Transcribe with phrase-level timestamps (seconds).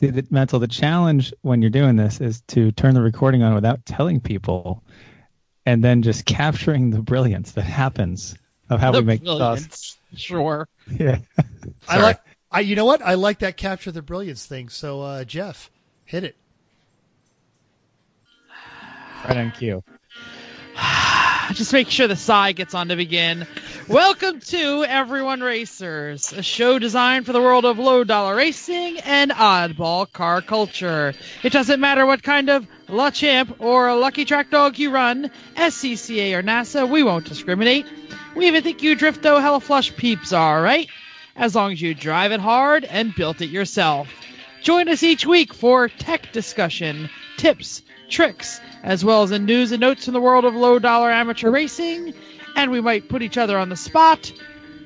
[0.00, 3.54] the, the mental the challenge when you're doing this is to turn the recording on
[3.54, 4.82] without telling people,
[5.66, 8.36] and then just capturing the brilliance that happens
[8.70, 9.62] of how The we make brilliance.
[9.76, 9.96] sauce.
[10.16, 10.68] Sure.
[10.98, 11.18] Yeah.
[11.88, 12.20] I like.
[12.50, 13.02] I you know what?
[13.02, 14.70] I like that capture the brilliance thing.
[14.70, 15.70] So uh, Jeff,
[16.06, 16.34] hit it.
[19.28, 19.82] right on cue.
[21.52, 23.46] Just make sure the sigh gets on to begin.
[23.88, 29.30] Welcome to Everyone Racers, a show designed for the world of low dollar racing and
[29.30, 31.14] oddball car culture.
[31.42, 35.30] It doesn't matter what kind of La Champ or a Lucky Track Dog you run,
[35.56, 37.86] SCCA or NASA, we won't discriminate.
[38.36, 40.86] We even think you drift Drifto Hella Flush peeps are, right?
[41.34, 44.08] As long as you drive it hard and built it yourself.
[44.62, 49.80] Join us each week for tech discussion, tips, tricks, as well as the news and
[49.80, 52.12] notes from the world of low dollar amateur racing.
[52.58, 54.32] And we might put each other on the spot,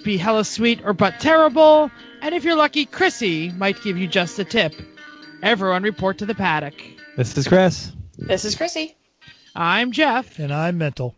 [0.05, 1.91] be hella sweet or but terrible.
[2.21, 4.75] And if you're lucky, Chrissy might give you just a tip.
[5.43, 6.75] Everyone report to the paddock.
[7.17, 7.91] This is Chris.
[8.19, 8.95] This is Chrissy.
[9.57, 10.39] I'm Jeff.
[10.39, 11.15] And I'm mental.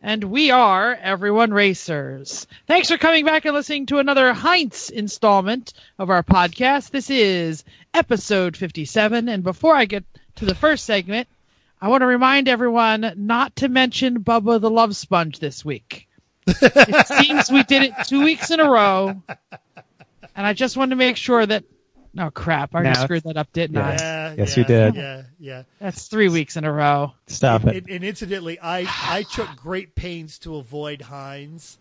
[0.00, 2.46] and we are Everyone Racers.
[2.68, 6.90] Thanks for coming back and listening to another Heinz installment of our podcast.
[6.90, 9.28] This is episode 57.
[9.28, 10.04] And before I get
[10.36, 11.28] to the first segment,
[11.80, 16.08] I want to remind everyone not to mention Bubba the Love Sponge this week.
[16.46, 19.22] it seems we did it two weeks in a row.
[20.36, 21.64] And I just wanted to make sure that.
[22.18, 22.74] Oh, crap.
[22.74, 23.92] I Now just screwed that up, didn't I?
[23.94, 24.34] Yeah.
[24.38, 24.94] Yes, yeah, you did.
[24.96, 25.22] Yeah.
[25.38, 25.62] Yeah.
[25.78, 27.12] That's three weeks in a row.
[27.28, 27.76] Stop it.
[27.76, 31.78] And, and incidentally, I I took great pains to avoid Heinz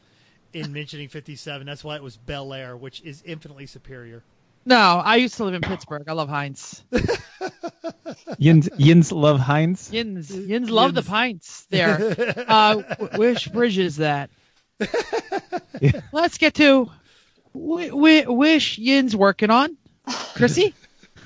[0.53, 1.65] in mentioning 57.
[1.65, 4.23] That's why it was Bel Air, which is infinitely superior.
[4.69, 6.03] No, I used to live in Pittsburgh.
[6.07, 6.83] I love Heinz.
[8.37, 9.91] Yins, Yins love Heinz.
[9.91, 11.97] Yins, Yins love the pints there.
[12.47, 14.29] Uh, w- which bridge is that?
[15.81, 16.01] Yeah.
[16.11, 16.89] Let's get to
[17.55, 19.75] w- w- wish Yin's working on.
[20.35, 20.75] Chrissy?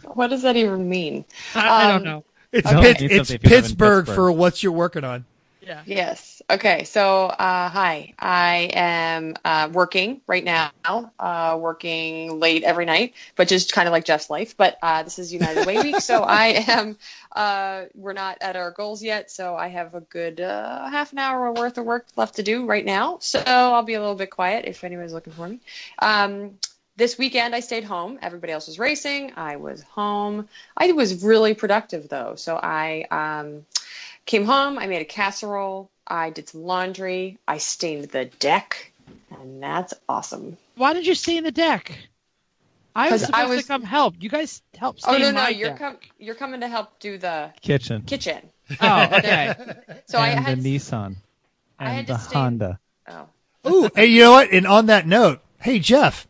[0.06, 1.26] What does that even mean?
[1.54, 2.26] I, I don't Um, know.
[2.54, 2.94] It's Okay.
[2.94, 4.16] Pitts, it's something if you live in Pittsburgh, Pittsburgh.
[4.16, 5.26] for what you're working on.
[5.66, 5.82] Yeah.
[5.86, 6.42] Yes.
[6.50, 6.84] Okay.
[6.84, 8.14] So, uh, hi.
[8.20, 10.72] I am uh, working right now,
[11.20, 14.58] uh, working late every night, but just kind of like Jeff's life.
[14.58, 16.98] But uh, this is United Way Week, so I am.
[17.32, 21.20] Uh, we're not at our goals yet, so I have a good uh, half an
[21.20, 23.20] hour worth of work left to do right now.
[23.22, 25.60] So I'll be a little bit quiet if anyone's looking for me.
[26.00, 26.60] Um,
[26.96, 28.20] this weekend I stayed home.
[28.22, 29.34] Everybody else was racing.
[29.36, 30.48] I was home.
[30.78, 32.36] I was really productive though.
[32.36, 33.66] So I um,
[34.26, 34.78] came home.
[34.78, 35.90] I made a casserole.
[36.08, 37.38] I did some laundry.
[37.48, 38.92] I stained the deck,
[39.32, 40.58] and that's awesome.
[40.76, 41.98] Why did you stain the deck?
[42.96, 44.16] I was supposed I was- to come help.
[44.20, 45.80] You guys help stay Oh no no, you're deck.
[45.80, 48.04] com- you're coming to help do the Kitchen.
[48.04, 48.50] kitchen.
[48.80, 49.54] Oh, okay.
[50.08, 51.16] So I and had the to, Nissan.
[51.80, 52.80] I had And to the stay- Honda.
[53.08, 53.28] oh
[53.66, 54.52] Ooh, hey, you know what?
[54.52, 56.28] And on that note, hey Jeff,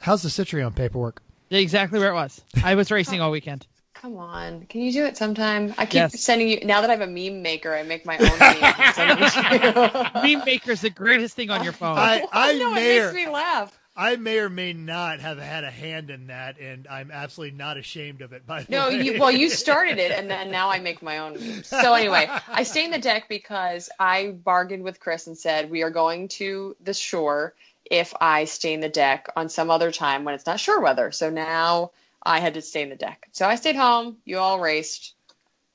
[0.00, 1.20] how's the Citroen paperwork?
[1.50, 2.40] exactly where it was.
[2.62, 3.66] I was racing all weekend.
[4.00, 5.74] Come on, can you do it sometime?
[5.76, 6.20] I keep Yes.
[6.20, 6.60] sending you.
[6.64, 8.96] Now that I have a meme maker, I make my own memes.
[8.96, 10.36] meme maker them to you.
[10.36, 11.98] Meme Maker's the greatest thing on your phone.
[11.98, 13.78] I I no, may it or, makes me laugh.
[13.96, 17.76] I may or may not have had a hand in that, and I'm absolutely not
[17.76, 18.46] ashamed of it.
[18.46, 19.02] By the No, way.
[19.02, 21.32] you well, you started it, and then now I make my own.
[21.34, 21.66] memes.
[21.66, 25.90] So anyway, I stained the deck because I bargained with Chris and said we are
[25.90, 27.54] going to the shore
[27.90, 31.10] if I stain the deck on some other time when it's not shore weather.
[31.10, 31.90] So now
[32.22, 33.28] I had to stay in the deck.
[33.32, 34.18] So I stayed home.
[34.24, 35.14] You all raced,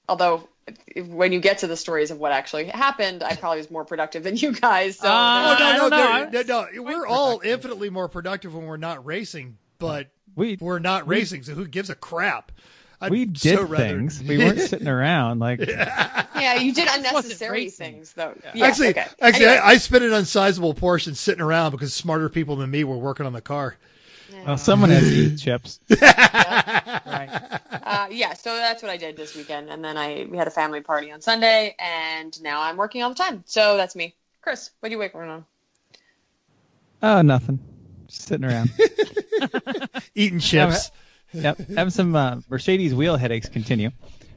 [0.10, 0.48] although.
[0.88, 3.84] if- When you get to the stories of what actually happened, I probably was more
[3.84, 4.98] productive than you guys.
[4.98, 6.42] So Oh Uh, no, I no, don't know.
[6.42, 6.84] no, no, no.
[6.84, 11.54] We're all infinitely more productive when we're not racing, but We we're not racing, so
[11.54, 12.52] who gives a crap?
[13.02, 14.24] I'd we did so rather- things.
[14.28, 18.34] We weren't sitting around like yeah, you did unnecessary things though.
[18.56, 19.06] Yeah, actually, okay.
[19.22, 19.62] actually, Anyway.
[19.62, 23.26] I, I spent an unsizable portion sitting around because smarter people than me were working
[23.26, 23.76] on the car.
[24.46, 25.80] Well, someone has to eat chips.
[25.90, 27.60] right.
[27.72, 30.52] Uh, yeah, so that's what I did this weekend, and then I we had a
[30.52, 33.44] family party on Sunday, and now I'm working all the time.
[33.46, 34.72] So that's me, Chris.
[34.80, 35.46] What do you working on?
[37.02, 37.60] Oh, nothing.
[38.08, 38.72] Just sitting around.
[40.16, 40.92] Eating chips.
[41.34, 41.58] yep.
[41.58, 43.92] Having some uh, Mercedes wheel headaches continue.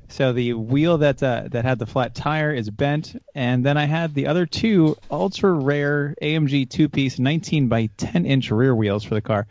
[0.09, 3.87] So the wheel that uh, that had the flat tire is bent, and then I
[3.87, 9.05] had the other two ultra rare AMG two piece 19 by 10 inch rear wheels
[9.05, 9.47] for the car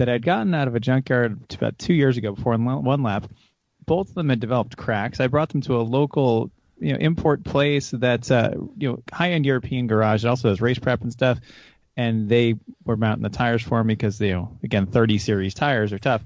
[0.00, 3.30] that I'd gotten out of a junkyard about two years ago before one one lap.
[3.84, 5.20] Both of them had developed cracks.
[5.20, 9.32] I brought them to a local you know import place that's uh, you know high
[9.32, 10.24] end European garage.
[10.24, 11.38] It also has race prep and stuff,
[11.98, 12.54] and they
[12.86, 16.22] were mounting the tires for me because you know again 30 series tires are tough.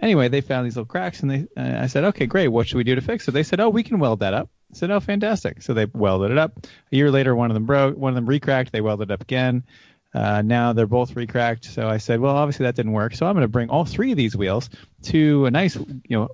[0.00, 2.48] Anyway, they found these little cracks, and they I said, okay, great.
[2.48, 3.32] What should we do to fix it?
[3.32, 4.48] They said, oh, we can weld that up.
[4.72, 5.60] I said, oh, fantastic.
[5.60, 6.52] So they welded it up.
[6.90, 7.98] A year later, one of them broke.
[7.98, 8.70] One of them recracked.
[8.70, 9.64] They welded it up again.
[10.12, 11.64] Uh, now they're both recracked.
[11.64, 13.14] So I said, well, obviously that didn't work.
[13.14, 14.68] So I'm going to bring all three of these wheels
[15.04, 16.28] to a nice, you know,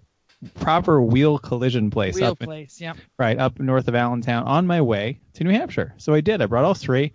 [0.55, 2.81] proper wheel collision place Wheel up in- place.
[2.81, 2.97] Yep.
[3.19, 5.95] right up north of Allentown on my way to New Hampshire.
[5.99, 6.41] So I did.
[6.43, 7.13] I brought all three,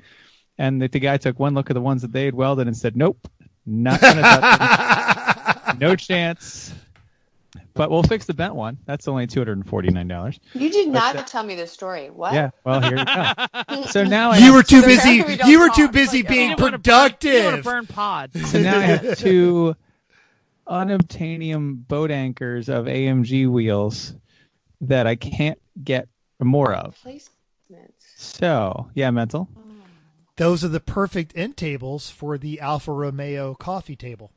[0.57, 2.75] and the, the guy took one look at the ones that they had welded and
[2.75, 3.27] said, "Nope,
[3.65, 5.77] not gonna touch them.
[5.79, 6.73] No chance."
[7.73, 8.77] But we'll fix the bent one.
[8.85, 10.39] That's only two hundred and forty nine dollars.
[10.53, 12.09] You did not that- tell me this story.
[12.09, 12.33] What?
[12.33, 12.49] Yeah.
[12.65, 13.83] Well, here you go.
[13.91, 15.19] So now You have, were too busy.
[15.21, 16.69] apparently we don't You were too busy like, being at all.
[16.71, 17.63] You didn't wanna burn- you didn't wanna productive.
[17.63, 18.51] burn pods.
[18.51, 19.75] so now I have two
[20.67, 24.13] unobtainium boat anchors of AMG wheels
[24.81, 26.07] that I can't get
[26.39, 26.97] more of.
[27.05, 27.29] Placements.
[28.17, 29.47] So yeah, mental.
[29.57, 29.61] Oh.
[30.37, 34.31] Those are the perfect end tables for the Alfa Romeo coffee table.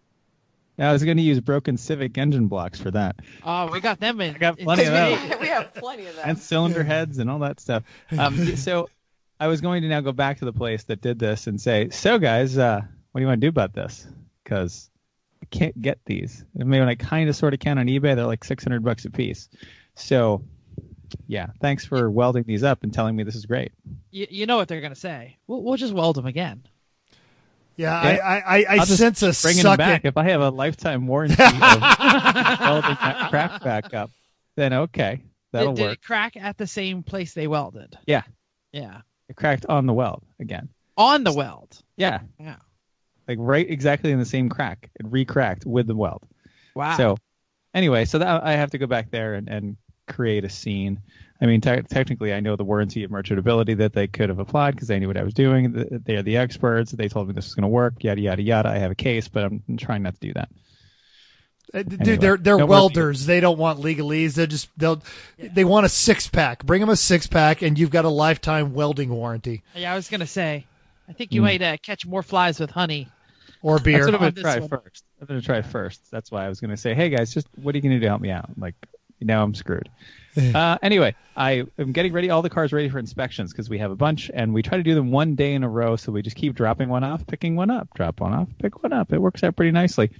[0.79, 3.17] I was going to use broken Civic engine blocks for that.
[3.45, 4.35] Oh, we got them in.
[4.35, 5.29] I got plenty of today.
[5.29, 5.39] those.
[5.41, 6.27] we have plenty of that.
[6.27, 7.85] and cylinder heads and all that stuff.
[8.17, 8.89] Um, so
[9.39, 11.91] I was going to now go back to the place that did this and say,
[11.91, 12.81] so guys, uh,
[13.13, 14.07] what do you want to do about this?
[14.43, 14.91] Because
[15.43, 16.45] I can't get these.
[16.59, 18.17] I mean, I kind of sort of can on eBay.
[18.17, 19.49] They're like 600 bucks a piece.
[19.95, 20.43] So
[21.27, 23.73] yeah, thanks for welding these up and telling me this is great.
[24.11, 25.39] You, you know what they're gonna say?
[25.47, 26.65] We'll, we'll just weld them again.
[27.77, 28.21] Yeah, Yeah.
[28.25, 30.05] I, I, I, I I'll just sense a Bringing them back.
[30.05, 30.09] it.
[30.09, 34.11] If I have a lifetime warranty of welding that crap back up,
[34.57, 35.23] then okay,
[35.53, 35.93] that'll did, did work.
[35.99, 37.97] it crack at the same place they welded?
[38.07, 38.23] Yeah.
[38.73, 39.01] Yeah.
[39.29, 40.69] It cracked on the weld again.
[40.97, 41.77] On the weld.
[41.97, 42.57] Yeah, Yeah.
[43.27, 44.91] like right exactly in the same crack.
[45.01, 46.23] It re-cracked with the weld.
[46.75, 46.97] Wow.
[46.97, 47.17] So
[47.73, 49.77] anyway, so that I have to go back there and, and
[50.07, 51.01] create a scene.
[51.41, 54.75] I mean, te- technically, I know the warranty of merchantability that they could have applied
[54.77, 55.73] because they knew what I was doing.
[56.05, 56.93] They are the experts.
[56.93, 57.95] They told me this was going to work.
[58.05, 58.69] Yada yada yada.
[58.69, 60.49] I have a case, but I'm trying not to do that.
[61.73, 63.27] Uh, Dude, Anyway, they're they're no welders.
[63.27, 64.35] They don't want legalese.
[64.35, 65.03] They just they'll
[65.39, 66.65] they want a six pack.
[66.65, 70.09] Bring them a six pack, and you've got a lifetime welding warranty yeah, I was
[70.09, 70.67] gonna say.
[71.09, 73.09] I think you might uh, catch more flies with honey.
[73.61, 74.05] or That's beer.
[74.07, 74.69] what I'm going to try one.
[74.71, 75.05] first.
[75.21, 76.11] I'm going to try first.
[76.11, 77.97] That's why I was going to say, hey guys, just what are you going to
[77.99, 78.49] do to help me out?
[78.57, 78.75] Like
[79.21, 79.91] now I'm screwed.
[80.37, 82.31] Uh, anyway, I am getting ready.
[82.31, 84.83] All the cars ready for inspections because we have a bunch, and we try to
[84.85, 85.97] do them one day in a row.
[85.97, 88.93] So we just keep dropping one off, picking one up, drop one off, pick one
[88.93, 89.13] up.
[89.13, 90.11] It works out pretty nicely.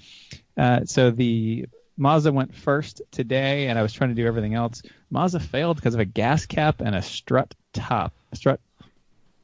[0.57, 1.67] Uh, so the
[1.97, 4.83] Mazda went first today, and I was trying to do everything else.
[5.11, 8.61] Mazda failed because of a gas cap and a strut top, strut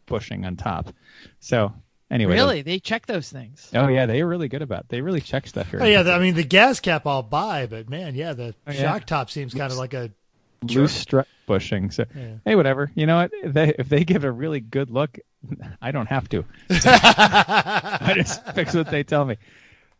[0.07, 0.93] bushing on top.
[1.39, 1.73] So
[2.11, 2.63] anyway, Really?
[2.63, 3.71] They check those things.
[3.75, 4.81] Oh yeah, they're really good about.
[4.81, 4.89] It.
[4.89, 5.81] They really check stuff here.
[5.83, 8.73] Oh yeah, the, I mean the gas cap I'll buy, but man, yeah, the Oh,
[8.73, 8.81] yeah.
[8.81, 10.11] shock top seems kind of like a
[10.63, 11.91] loose strut bushing.
[11.91, 12.35] So Yeah.
[12.45, 12.91] hey, whatever.
[12.95, 13.31] You know what?
[13.33, 15.19] If they if they give a really good look,
[15.83, 16.45] I don't have to.
[16.71, 19.37] I just fix what they tell me.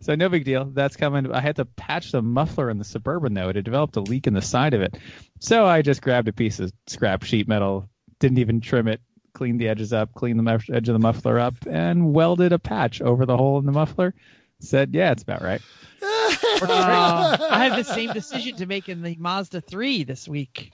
[0.03, 0.65] So no big deal.
[0.65, 1.31] That's coming.
[1.31, 3.49] I had to patch the muffler in the suburban though.
[3.51, 4.97] It had developed a leak in the side of it.
[5.41, 9.01] So I just grabbed a piece of scrap sheet metal, didn't even trim it,
[9.35, 12.59] cleaned the edges up, cleaned the muff- edge of the muffler up, and welded a
[12.59, 14.15] patch over the hole in the muffler.
[14.63, 15.61] Said, yeah, it's about right.
[16.63, 20.73] Uh, I have the same decision to make in the Mazda 3 this week,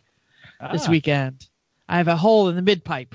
[0.72, 0.90] this Ah.
[0.90, 1.46] weekend.
[1.88, 3.14] I have a hole in the mid pipe.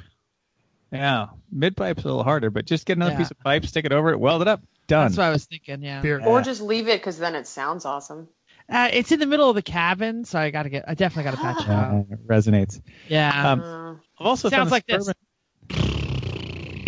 [0.91, 3.17] Yeah, mid pipe's a little harder, but just get another Yeah.
[3.19, 5.05] piece of pipe, stick it over it, weld it up, done.
[5.07, 5.81] That's what I was thinking.
[5.81, 6.01] Yeah.
[6.01, 6.21] beer.
[6.25, 8.27] Or just leave it because then it sounds awesome.
[8.69, 10.85] Uh, it's in the middle of the cabin, so I gotta get.
[10.87, 12.05] I definitely gotta patch it Uh, out.
[12.09, 12.81] it resonates.
[13.09, 13.51] Yeah.
[13.51, 15.09] Um, Uh, I've also Sounds like this.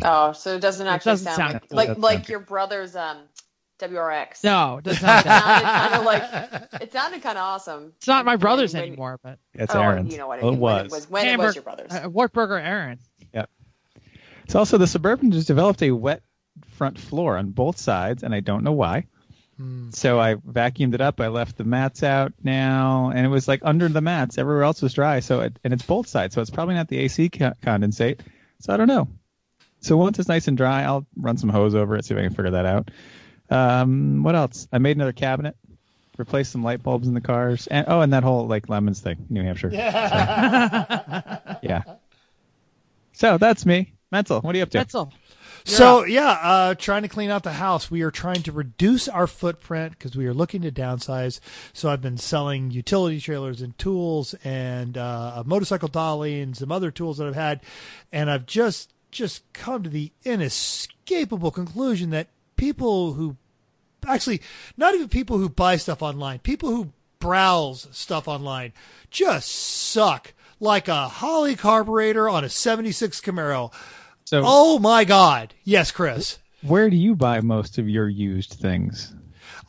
[0.06, 1.98] Oh, so it doesn't actually doesn't sound, sound like good.
[2.00, 3.18] like, like your brother's um
[3.79, 4.43] WRX.
[4.43, 7.93] no, it doesn't It sounded kind of like it sounded kind of awesome.
[7.97, 10.11] It's not my brother's when- anymore, but It's oh, Aaron's.
[10.11, 10.59] You know what I Well, mean?
[10.59, 10.85] it When was.
[10.85, 11.92] it was when it was your brother's.
[11.92, 12.99] uh, Wartburger Aaron.
[13.33, 13.49] Yep.
[14.45, 16.21] It's also the Suburban just developed a wet
[16.69, 19.06] front floor on both sides, and I don't know why.
[19.57, 19.89] Hmm.
[19.92, 21.19] So I vacuumed it up.
[21.21, 24.37] I left the mats out now, and it was like under the mats.
[24.37, 25.19] Everywhere else was dry.
[25.19, 28.19] So it, and it's both sides, so it's probably not the AC co- condensate.
[28.59, 29.07] So I don't know.
[29.81, 32.23] So once it's nice and dry, I'll run some hose over it, see if I
[32.23, 32.89] can figure that out.
[33.50, 34.68] Um, what else?
[34.71, 35.56] I made another cabinet,
[36.18, 39.26] replaced some light bulbs in the cars, and oh, and that whole like lemons thing,
[39.30, 39.69] New Hampshire.
[39.71, 41.81] yeah.
[43.14, 43.94] So that's me.
[44.12, 44.42] Mental.
[44.42, 44.80] What are you up to?
[44.80, 45.14] Pretzel.
[45.66, 46.09] You're So up.
[46.09, 47.90] yeah, uh, trying to clean out the house.
[47.90, 51.40] We are trying to reduce our footprint because we are looking to downsize.
[51.73, 56.71] So I've been selling utility trailers and tools and uh, a motorcycle dolly and some
[56.71, 57.62] other tools that I've had,
[58.12, 62.28] and I've just just come to the inescapable conclusion that
[62.63, 63.35] people who
[64.07, 64.41] actually
[64.77, 68.71] not even people who buy stuff online, people who browse stuff online
[69.11, 73.73] just suck like a Holley carburetor on a 76 Camaro.
[74.25, 75.53] So Oh my God!
[75.65, 76.39] Yes, Chris.
[76.61, 79.13] where do you buy most of your used things?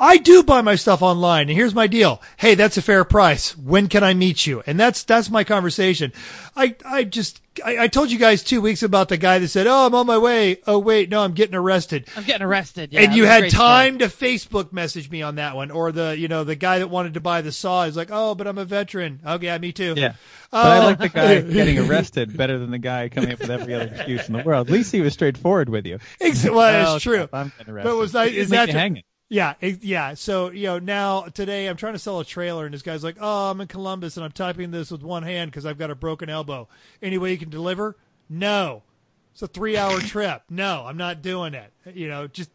[0.04, 2.20] I do buy my stuff online, and here's my deal.
[2.36, 3.56] Hey, that's a fair price.
[3.56, 4.62] When can I meet you?
[4.66, 6.12] And that's that's my conversation.
[6.54, 9.66] I I just I, I told you guys two weeks about the guy that said,
[9.66, 12.06] "Oh, I'm on my way." Oh, wait, no, I'm getting arrested.
[12.16, 12.92] I'm getting arrested.
[12.92, 13.66] Yeah, and you had great story.
[13.66, 16.90] time to Facebook message me on that one, or the you know the guy that
[16.90, 19.72] wanted to buy the saw is like, "Oh, but I'm a veteran." Oh, yeah, me
[19.72, 19.94] too.
[19.96, 20.14] Yeah.
[20.52, 23.50] Uh, but I like the guy getting arrested better than the guy coming up with
[23.50, 24.68] every other excuse in the world.
[24.68, 25.98] At least he was straightforward with you.
[26.20, 27.26] Ex- well, Oh, it's true.
[27.32, 27.88] I'm getting arrested.
[27.90, 28.18] But was arrested.
[28.34, 29.02] I- It is made that hanging.
[29.34, 30.14] Yeah, it, yeah.
[30.14, 33.16] So you know, now today I'm trying to sell a trailer, and this guy's like,
[33.20, 35.96] "Oh, I'm in Columbus, and I'm typing this with one hand because I've got a
[35.96, 36.68] broken elbow.
[37.02, 37.96] Any way you can deliver?
[38.28, 38.84] No.
[39.32, 40.42] It's a three hour trip.
[40.48, 41.72] No, I'm not doing it.
[41.92, 42.48] You know, just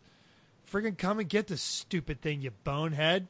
[0.71, 3.27] friggin' come and get this stupid thing, you bonehead.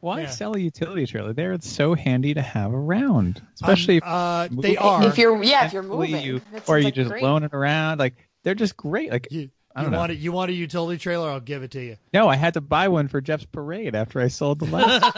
[0.00, 0.30] Why Yeah.
[0.30, 1.34] sell a utility trailer?
[1.34, 5.04] They're so handy to have around, especially Um, uh, if they are.
[5.04, 7.22] If you're yeah, if you're moving, you, or you like just great.
[7.22, 7.98] loan it around.
[7.98, 9.10] Like they're just great.
[9.10, 9.98] Like you, I you don't know.
[9.98, 10.18] want it?
[10.18, 11.30] You want a utility trailer?
[11.30, 11.96] I'll give it to you.
[12.12, 15.14] no, I had to buy one for Jeff's parade after I sold the last.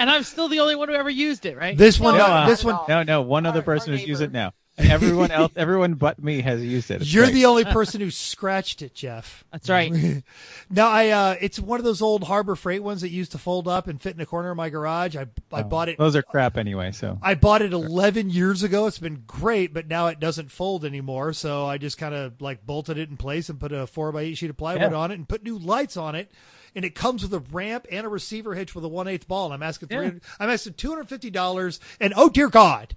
[0.00, 1.76] and I'm still the only one who ever used it, right?
[1.76, 2.78] This one, No, uh, uh, this one.
[2.88, 4.52] no, no, one other person our has used it now.
[4.80, 7.02] And everyone else, everyone but me has used it.
[7.02, 7.34] It's You're great.
[7.34, 9.44] the only person who scratched it, Jeff.
[9.52, 9.92] That's right.
[10.72, 11.08] No, I.
[11.08, 14.00] Uh, it's one of those old Harbor Freight ones that used to fold up and
[14.00, 15.16] fit in the corner of my garage.
[15.16, 15.22] I
[15.52, 15.98] I Oh, bought it.
[15.98, 16.92] Those are crap anyway.
[16.92, 18.86] So I bought it 11 years ago.
[18.86, 21.32] It's been great, but now it doesn't fold anymore.
[21.32, 24.22] So I just kind of like bolted it in place and put a four by
[24.22, 24.96] eight sheet of plywood Yeah.
[24.98, 26.30] on it and put new lights on it.
[26.76, 29.46] And it comes with a ramp and a receiver hitch with a one eighth ball.
[29.46, 30.10] And I'm asking Yeah.
[30.38, 31.80] I'm asking two hundred fifty dollars.
[31.98, 32.94] And oh dear God,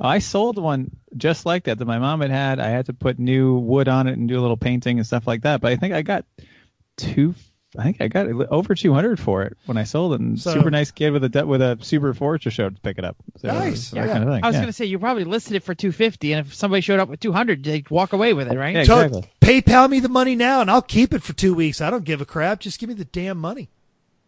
[0.00, 2.58] I sold one just like that that my mom had had.
[2.60, 5.26] I had to put new wood on it and do a little painting and stuff
[5.26, 5.60] like that.
[5.60, 6.24] But I think I got
[6.96, 7.34] two.
[7.76, 10.20] I think I got over two hundred for it when I sold it.
[10.20, 12.98] And So- super nice kid with a de- with a Subaru Forester showed to pick
[12.98, 13.16] it up.
[13.38, 13.90] So, Nice.
[13.90, 14.12] that Yeah.
[14.12, 14.44] kind of thing.
[14.44, 14.60] I was yeah.
[14.60, 17.18] going to say you probably listed it for 250, and if somebody showed up with
[17.18, 18.76] 200, they'd walk away with it, right?
[18.76, 19.28] Yeah, So exactly.
[19.40, 21.80] PayPal me the money now, and I'll keep it for two weeks.
[21.80, 22.60] I don't give a crap.
[22.60, 23.70] Just give me the damn money,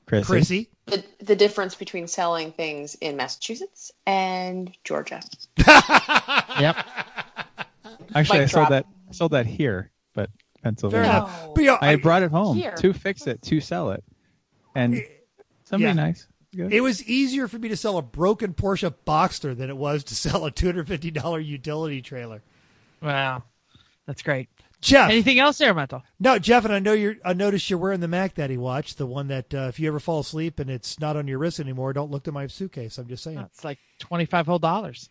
[0.06, 0.26] Chrissy.
[0.26, 0.68] Chrissy.
[0.86, 5.20] The, the difference between selling things in Massachusetts and Georgia.
[6.58, 6.76] Yep.
[8.14, 8.86] Actually, Mic I sold that.
[9.10, 10.30] I sold that here, but
[10.62, 11.28] Pennsylvania.
[11.28, 11.52] No.
[11.54, 12.74] But yeah, I brought it home Here.
[12.76, 14.02] to fix it, to sell it,
[14.74, 15.04] and
[15.64, 15.92] somebody yeah.
[15.92, 16.26] nice.
[16.54, 16.72] Good.
[16.72, 20.14] It was easier for me to sell a broken Porsche Boxster than it was to
[20.14, 22.40] sell a two hundred fifty dollar utility trailer.
[23.02, 23.42] Wow.
[24.06, 24.48] That's great.
[24.82, 26.02] Jeff, Anything else there, Mental?
[26.20, 27.16] no, Jeff, and I know you're.
[27.24, 29.98] I noticed you're wearing the Mac Daddy watch, the one that uh, if you ever
[29.98, 32.98] fall asleep and it's not on your wrist anymore, don't look to my suitcase.
[32.98, 33.38] I'm just saying.
[33.38, 35.08] It's like 25 whole dollars.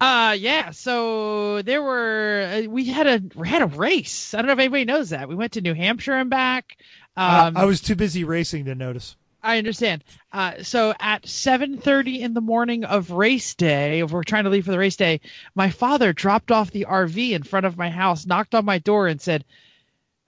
[0.00, 4.34] Uh yeah, so there were uh, we had a we had a race.
[4.34, 5.28] I don't know if anybody knows that.
[5.28, 6.76] We went to New Hampshire and back.
[7.16, 9.16] Uh, Um, I was too busy racing to notice.
[9.44, 10.02] I understand.
[10.32, 14.64] Uh, so at 7:30 in the morning of race day, if we're trying to leave
[14.64, 15.20] for the race day,
[15.54, 19.06] my father dropped off the RV in front of my house, knocked on my door,
[19.06, 19.44] and said,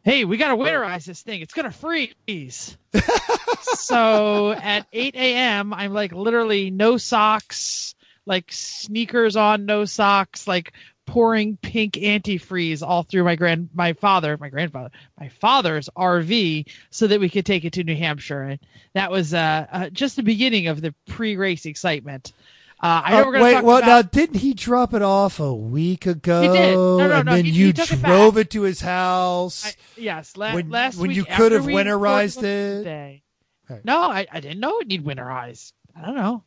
[0.03, 1.41] "Hey, we got to winterize this thing.
[1.41, 2.77] It's gonna freeze."
[3.79, 7.95] so at 8 a.m., I'm like literally no socks,
[8.27, 10.75] like sneakers on, no socks, like
[11.07, 17.07] pouring pink antifreeze all through my grand my father my grandfather my father's rv so
[17.07, 18.59] that we could take it to new hampshire and
[18.95, 22.33] that was uh, uh just the beginning of the pre-race excitement
[22.79, 26.05] uh, I know Uh, wait, talk well, now didn't he drop it off a week
[26.05, 26.43] ago?
[26.43, 26.75] He did.
[26.75, 29.65] No, no, and no, then he- you he took it drove it to his house.
[29.65, 33.23] I, yes la- when- last when you could have winterized it.
[33.69, 33.85] Right.
[33.85, 36.45] no I, I didn't know it need winterized i don't know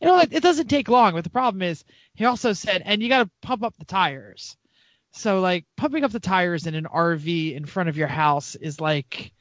[0.00, 1.84] you know it, it doesn't take long but the problem is
[2.18, 4.56] he also said and you got to pump up the tires.
[5.12, 8.80] So like pumping up the tires in an rv in front of your house is
[8.80, 9.32] like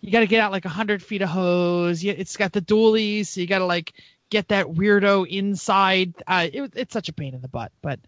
[0.00, 2.04] you got to get out like a 100 feet of hose.
[2.04, 3.94] It's got the dualies so you got to like
[4.30, 6.14] get that weirdo inside.
[6.24, 7.98] Uh, it, it's such a pain in the butt but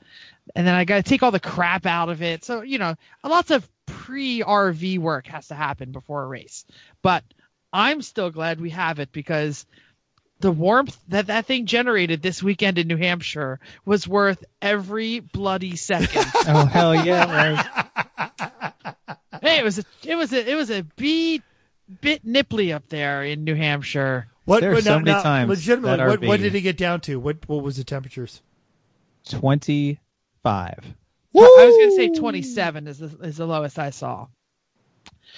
[0.55, 2.45] and then i got to take all the crap out of it.
[2.45, 6.65] So you know lots of pre rv work has to happen before a race.
[7.03, 7.25] But
[7.73, 9.67] i'm still glad we have it because
[10.43, 15.77] the warmth that that thing generated this weekend in new hampshire was worth every bloody
[15.77, 17.25] second oh hell yeah!
[17.33, 18.95] Right.
[19.43, 21.41] hey it was a it was a it was a bee
[22.01, 25.23] bit nipply up there in new hampshire What, There are what- so now- many now,
[25.23, 27.19] times Legitimately, that what, what did it get down to?
[27.19, 28.43] What what was the temperatures?
[29.29, 30.85] Twenty-five.
[31.35, 34.27] I was going to say 27 is the, is the lowest I saw.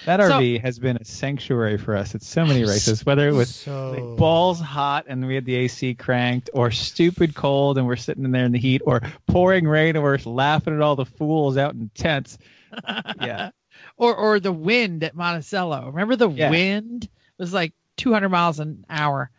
[0.06, 3.32] That So- RV has been a sanctuary for us at so many races, whether it
[3.32, 7.86] was So like balls hot and we had the AC cranked, or stupid cold and
[7.86, 10.96] we're sitting in there in the heat, or pouring rain and we're laughing at all
[10.96, 12.38] the fools out in tents.
[13.20, 13.50] Yeah,
[13.96, 15.86] Or or the wind at Monticello.
[15.86, 16.50] Remember the Yeah.
[16.50, 17.04] wind?
[17.04, 19.30] It was like 200 miles an hour.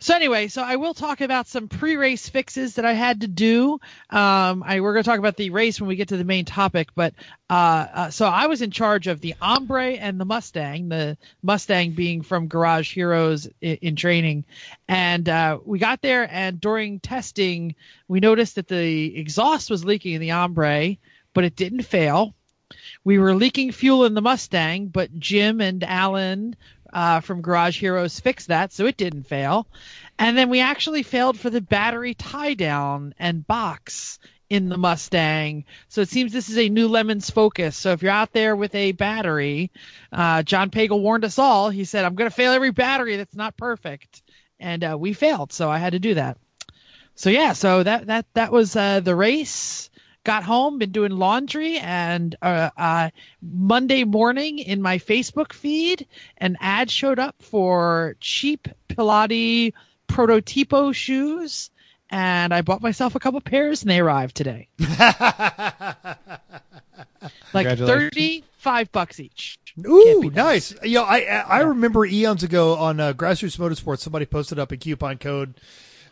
[0.00, 3.80] So anyway, so I will talk about some pre-race fixes that I had to do.
[4.10, 6.44] Um, I we're going to talk about the race when we get to the main
[6.44, 7.14] topic, but
[7.50, 10.88] uh, uh, so I was in charge of the Ombre and the Mustang.
[10.88, 14.44] The Mustang being from Garage Heroes in, in training,
[14.86, 17.74] and uh, we got there and during testing,
[18.06, 20.94] we noticed that the exhaust was leaking in the Ombre,
[21.34, 22.34] but it didn't fail.
[23.02, 26.54] We were leaking fuel in the Mustang, but Jim and Alan
[26.92, 29.66] uh, from Garage Heroes fixed that, so it didn't fail.
[30.18, 34.18] And then we actually failed for the battery tie down and box
[34.50, 35.64] in the Mustang.
[35.88, 37.76] So it seems this is a new Lemons focus.
[37.76, 39.70] So if you're out there with a battery,
[40.12, 41.70] uh, John Pagel warned us all.
[41.70, 44.22] He said, I'm going to fail every battery that's not perfect.
[44.58, 46.38] And uh, we failed, so I had to do that.
[47.14, 49.90] So yeah, so that that that was uh, the race
[50.28, 53.08] got home, been doing laundry, and uh, uh,
[53.40, 56.06] Monday morning in my Facebook feed,
[56.36, 59.72] an ad showed up for cheap Piloti
[60.06, 61.70] prototipo shoes,
[62.10, 64.68] and I bought myself a couple pairs, and they arrived today.
[67.54, 69.58] like thirty-five bucks each.
[69.86, 70.74] Ooh, nice.
[70.82, 74.72] You know, I I I remember eons ago on uh, Grassroots Motorsports, somebody posted up
[74.72, 75.54] a coupon code,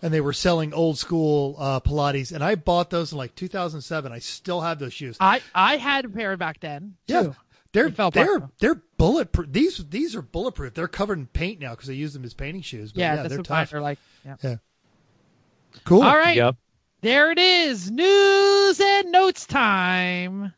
[0.03, 4.13] and they were selling old school uh, Pilotis, and I bought those in like 2007.
[4.13, 5.17] I still have those shoes.
[5.21, 6.95] I I had a pair back then.
[7.07, 7.33] Yeah,
[7.73, 8.51] they're It they're apart.
[8.59, 9.53] they're bulletproof.
[9.53, 10.75] These these are bulletproof.
[10.75, 12.93] They're covered in paint now because they use them as painting shoes.
[12.93, 13.75] But Yeah, yeah, that's they're what mine tough.
[13.75, 13.99] are like.
[14.43, 14.57] Yeah.
[15.85, 16.03] Cool.
[16.03, 16.57] All right, Yep.
[17.03, 17.91] there it is.
[17.91, 20.55] News and notes time.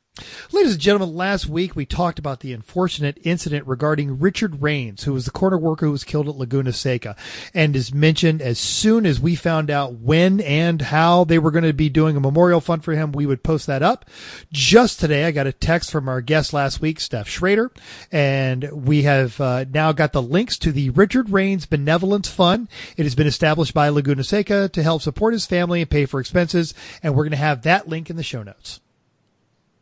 [0.50, 5.12] Ladies and gentlemen, last week we talked about the unfortunate incident regarding Richard Rains, who
[5.12, 7.16] was the corner worker who was killed at Laguna Seca,
[7.54, 11.64] and is mentioned as soon as we found out when and how they were going
[11.64, 14.06] to be doing a memorial fund for him, we would post that up.
[14.50, 17.70] Just today, I got a text from our guest last week, Steph Schrader,
[18.10, 22.68] and we have uh, now got the links to the Richard Rains Benevolence Fund.
[22.96, 26.20] It has been established by Laguna Seca to help support his family and pay for
[26.20, 28.80] expenses, and we're going to have that link in the show notes.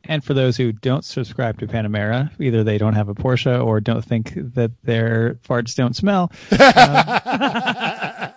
[0.09, 3.81] And for those who don't subscribe to Panorama, either they don't have a Porsche or
[3.81, 6.31] don't think that their farts don't smell,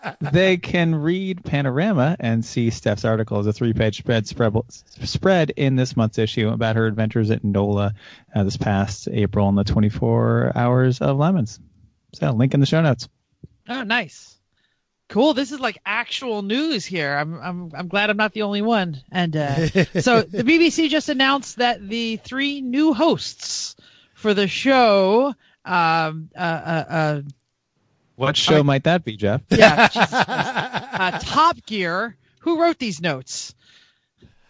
[0.10, 4.54] um, they can read Panorama and see Steph's article as a three-page spread, spread
[5.04, 7.94] spread in this month's issue about her adventures at NOLA
[8.34, 11.60] uh, this past April in the 24 Hours of Lemons.
[12.14, 13.08] So, link in the show notes.
[13.68, 14.39] Oh, nice.
[15.10, 15.34] Cool.
[15.34, 17.16] This is like actual news here.
[17.16, 19.02] I'm I'm I'm glad I'm not the only one.
[19.12, 19.56] And uh,
[20.02, 23.76] so the BBC just announced that the three new hosts
[24.14, 25.34] for the show.
[25.66, 26.30] Um.
[26.36, 26.40] Uh.
[26.40, 26.86] Uh.
[26.88, 27.22] uh
[28.16, 29.42] What show I- might that be, Jeff?
[29.50, 29.90] yeah.
[31.00, 32.16] Uh, Top Gear.
[32.42, 33.56] Who wrote these notes?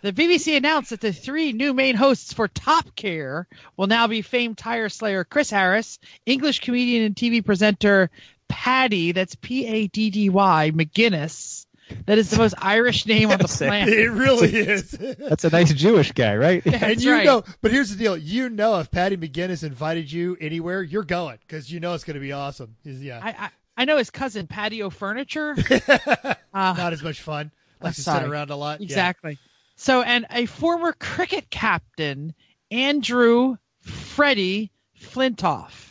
[0.02, 4.22] The BBC announced that the three new main hosts for Top Gear will now be
[4.24, 8.10] famed tire slayer Chris Harris, English comedian and TV presenter
[8.50, 11.66] Paddy, that's P A D D Y, McGuinness.
[12.06, 13.68] That is the most Irish name on the Sick.
[13.68, 13.94] planet.
[13.94, 14.92] It really is.
[14.92, 16.64] That's a nice Jewish guy, right?
[16.66, 17.26] and you right.
[17.26, 21.38] know, but here's the deal: you know, if Paddy McGuinness invited you anywhere, you're going
[21.48, 22.76] because you know it's going to be awesome.
[22.84, 25.56] He's- yeah, I, I, I know his cousin Patio Furniture.
[26.52, 27.52] Uh, not as much fun.
[27.80, 28.82] Likes to sit around a lot.
[28.82, 28.86] Yeah.
[28.86, 29.38] Exactly.
[29.76, 32.34] So, and a former cricket captain,
[32.72, 35.88] Andrew Freddie Flintoff.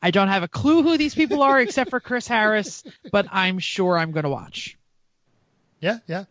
[0.00, 3.58] I don't have a clue who these people are except for Chris Harris, but I'm
[3.58, 4.76] sure I'm going to watch.
[5.80, 6.24] Yeah, yeah.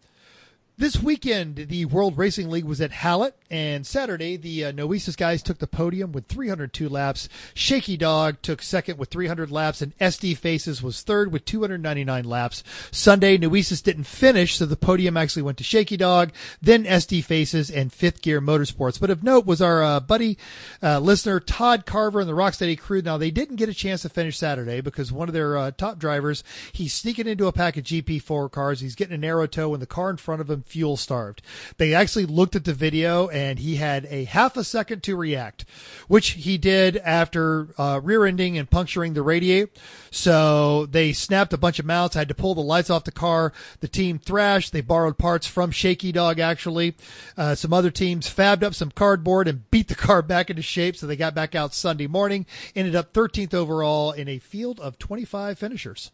[0.77, 5.41] This weekend, the World Racing League was at Hallett, and Saturday, the uh, Noesis guys
[5.41, 7.29] took the podium with 302 laps.
[7.53, 12.63] Shaky Dog took second with 300 laps, and SD Faces was third with 299 laps.
[12.91, 16.31] Sunday, Noesis didn't finish, so the podium actually went to Shaky Dog,
[16.61, 18.99] then SD Faces, and Fifth Gear Motorsports.
[18.99, 20.37] But of note was our uh, buddy,
[20.83, 23.01] uh, listener, Todd Carver and the Rocksteady crew.
[23.01, 25.99] Now, they didn't get a chance to finish Saturday because one of their uh, top
[25.99, 28.81] drivers, he's sneaking into a pack of GP4 cars.
[28.81, 31.41] He's getting a narrow toe, and the car in front of him fuel starved.
[31.77, 35.63] They actually looked at the video, and he had a half a second to react,
[36.07, 39.69] which he did after uh, rear-ending and puncturing the radiator.
[40.09, 43.53] So they snapped a bunch of mounts, had to pull the lights off the car.
[43.79, 44.73] The team thrashed.
[44.73, 46.95] They borrowed parts from Shaky Dog, actually.
[47.37, 50.97] Uh, some other teams fabbed up some cardboard and beat the car back into shape,
[50.97, 52.47] so they got back out Sunday morning.
[52.75, 56.11] Ended up 13th overall in a field of 25 finishers.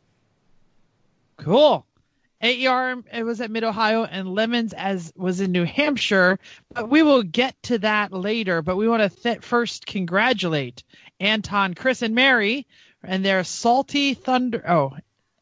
[1.38, 1.86] Cool.
[2.44, 6.40] AER it was at Mid Ohio and Lemons as was in New Hampshire,
[6.74, 8.62] but we will get to that later.
[8.62, 10.84] But we want to th- first congratulate
[11.20, 12.68] Anton, Chris, and Mary
[13.02, 14.64] and their Salty Thunder.
[14.68, 14.98] Oh,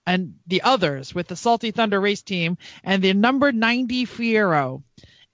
[0.05, 4.83] and the others with the Salty Thunder race team and the number 90 Fiero.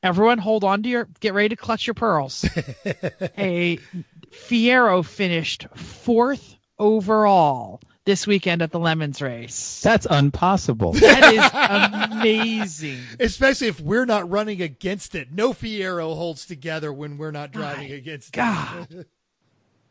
[0.04, 2.46] Everyone, hold on to your, get ready to clutch your pearls.
[3.38, 3.78] A
[4.32, 7.82] Fiero finished fourth overall.
[8.08, 9.82] This weekend at the Lemons race.
[9.84, 10.94] That's impossible.
[11.08, 13.02] That is amazing.
[13.20, 15.32] Especially if we're not running against it.
[15.32, 18.88] No Fiero holds together when we're not driving My against God.
[18.90, 19.08] it.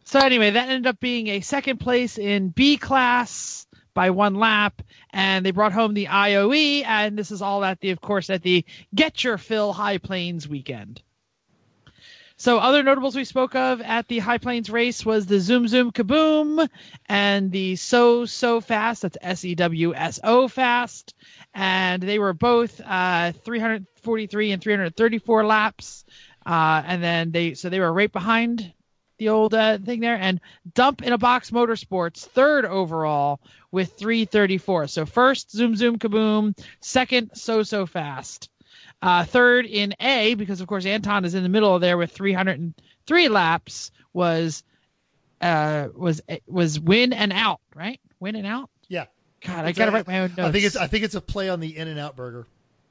[0.08, 4.82] So anyway, that ended up being a second place in B class by one lap,
[5.10, 8.42] and they brought home the IOE, and this is all at the, of course, at
[8.42, 11.02] the Get Your Fill High Plains weekend.
[12.38, 15.90] So other notables we spoke of at the High Plains race was the Zoom Zoom
[15.90, 16.68] Kaboom
[17.06, 19.02] and the So So Fast.
[19.02, 21.14] That's S E W S O Fast,
[21.54, 26.04] and they were both uh, 343 and 334 laps.
[26.44, 28.72] Uh, and then they so they were right behind
[29.18, 30.40] the old uh, thing there and
[30.74, 33.40] dump in a box motorsports third overall
[33.72, 38.50] with 334 so first zoom zoom kaboom second so so fast
[39.02, 42.10] uh, third in a because of course anton is in the middle of there with
[42.12, 44.62] 303 laps was
[45.40, 49.04] uh was was win and out right win and out Yeah.
[49.44, 51.48] god i gotta write my own notes I think it's I think it's a play
[51.50, 52.46] on the In and Out burger.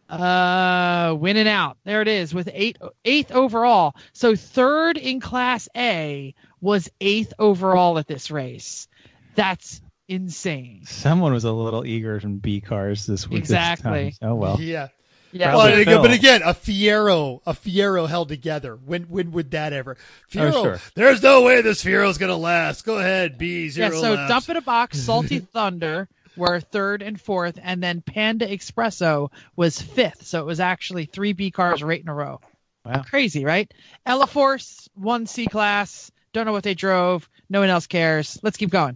[0.07, 1.77] uh, win and out.
[1.83, 3.95] There it is with eight eighth overall.
[4.13, 8.87] So third in Class A was eighth overall at this race.
[9.33, 10.83] That's insane.
[10.85, 13.41] Someone was a little eager in B cars this week.
[13.41, 14.15] this Exactly.
[14.21, 14.29] time.
[14.31, 14.61] Oh well.
[14.61, 14.89] Yeah.
[15.37, 15.53] Yeah.
[15.53, 16.01] Well, Phil.
[16.01, 18.77] but again, a Fiero, a Fiero held together.
[18.77, 19.97] When when would that ever?
[19.99, 20.79] Oh, Fiero, Oh, sure.
[20.95, 22.85] there's no way this Fiero's gonna last.
[22.85, 23.89] Go ahead, B yeah.
[23.89, 24.29] So laps.
[24.29, 24.97] dump in a box.
[25.05, 30.25] Salty Thunder were third and fourth, and then Panda Espresso was fifth.
[30.25, 32.39] So it was actually three B cars right in a row.
[32.85, 33.03] Wow.
[33.03, 33.69] Crazy, right?
[34.05, 36.11] Ella Force one C class.
[36.31, 37.27] Don't know what they drove.
[37.49, 38.39] No one else cares.
[38.41, 38.95] Let's keep going.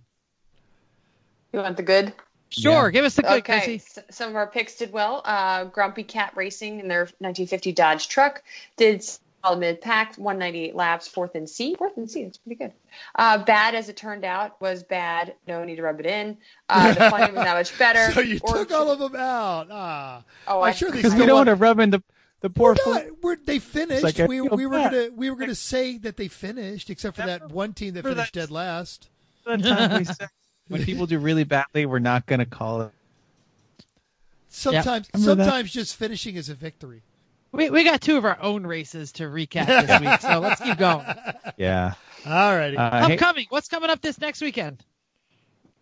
[1.52, 2.14] You want the good?
[2.50, 2.92] Sure, Yeah.
[2.92, 3.58] give us the good, okay.
[3.60, 3.76] Chrissy.
[3.76, 5.22] S- some of our picks did well.
[5.24, 8.42] Uh, Grumpy Cat Racing in their 1950 Dodge truck
[8.76, 11.76] did solid mid pack, 198 laps, fourth in C.
[11.76, 12.74] Fourth in C, that's pretty good.
[13.16, 15.36] Uh, bad as it turned out was bad.
[15.48, 16.38] No need to rub it in.
[16.68, 18.12] Uh, the funding was not much better.
[18.14, 19.68] So you Or- took all of them out.
[19.72, 21.90] Ah, Oh, I'm I- sure they Because still we don't want want to rub in
[21.92, 22.04] the
[22.42, 22.76] the poor.
[22.86, 23.06] We're not.
[23.22, 24.02] We're, they finished.
[24.04, 24.92] like, we, we were bad.
[24.92, 28.34] gonna we were gonna say that they finished, except for that one team that finished
[28.34, 29.10] that- dead last.
[29.46, 30.30] the time we said
[30.70, 32.92] when people do really badly, we're not going to call it.
[34.48, 35.44] Sometimes, Remember that?
[35.46, 37.04] sometimes just finishing is a victory.
[37.52, 40.78] We we got two of our own races to recap this week, so let's keep
[40.78, 41.06] going.
[41.58, 41.94] Yeah.
[42.26, 42.78] All righty.
[42.78, 44.84] Uh, hey, Upcoming, what's coming up this next weekend?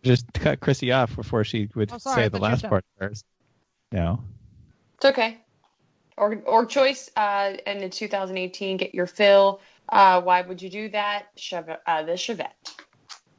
[0.04, 3.26] just cut Chrissy off before she would Oh, sorry, say the last were part first.
[3.91, 4.21] No.
[4.95, 5.38] It's okay.
[6.15, 9.60] Or, or choice uh, in the 2018, get your fill.
[9.89, 11.36] Uh, why would you do that?
[11.36, 12.47] Cheve- uh, the Chevette.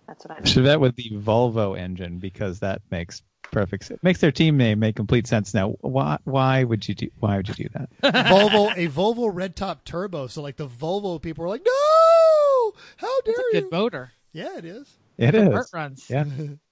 [0.09, 0.45] That's what I know.
[0.45, 4.03] Chevette with the Volvo engine because that makes perfect sense.
[4.03, 5.77] Makes their team name make complete sense now.
[5.81, 7.91] Why why would you do why would you do that?
[8.27, 10.27] Volvo, a Volvo red top turbo.
[10.27, 13.61] So like the Volvo people were like, no, how dare It's a you?
[13.63, 14.13] good motor.
[14.33, 14.93] Yeah, it is.
[15.19, 16.09] It Burt runs.
[16.09, 16.25] Yeah.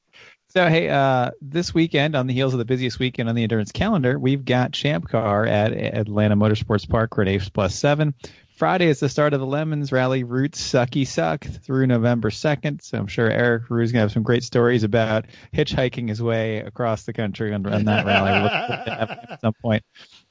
[0.56, 3.72] So hey, uh, this weekend on the heels of the busiest weekend on the endurance
[3.72, 8.14] calendar, we've got Champ Car at Atlanta Motorsports Park, Grenades Plus Seven.
[8.56, 12.80] Friday is the start of the Lemons Rally Route Sucky Suck through November 2nd.
[12.82, 16.60] So I'm sure Eric Rood's going to have some great stories about hitchhiking his way
[16.60, 18.30] across the country on, that rally.
[18.30, 19.84] At some point.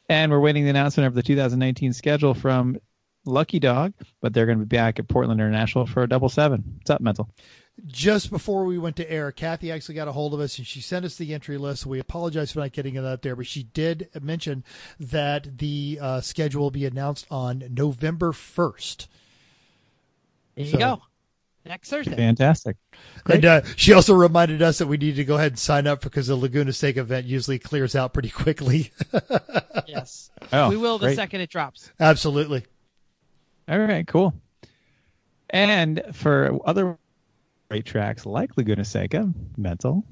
[0.10, 2.78] And we're waiting the announcement of the 2019 schedule from
[3.28, 6.64] Lucky Dog, but they're going to be back at Portland International for a double seven.
[6.78, 7.30] What's up, Mental?
[7.86, 10.80] Just before we went to air, Kathy actually got a hold of us and she
[10.80, 11.84] sent us the entry list.
[11.84, 14.64] So we apologize for not getting it out there, but she did mention
[15.00, 19.08] that the uh, schedule will be announced on November 1st.
[20.56, 21.02] There you go.
[21.66, 22.16] Next Thursday.
[22.16, 22.78] Fantastic.
[23.24, 23.38] Great.
[23.38, 26.02] And uh, she also reminded us that we need to go ahead and sign up
[26.02, 28.92] because the Laguna Seca event usually clears out pretty quickly.
[29.88, 30.32] Yes.
[30.52, 31.16] Oh, we will the great.
[31.16, 31.92] second it drops.
[32.00, 32.66] Absolutely.
[33.68, 34.34] All right, cool.
[35.50, 36.98] And for other
[37.70, 40.04] great tracks like Laguna Seca, Mental,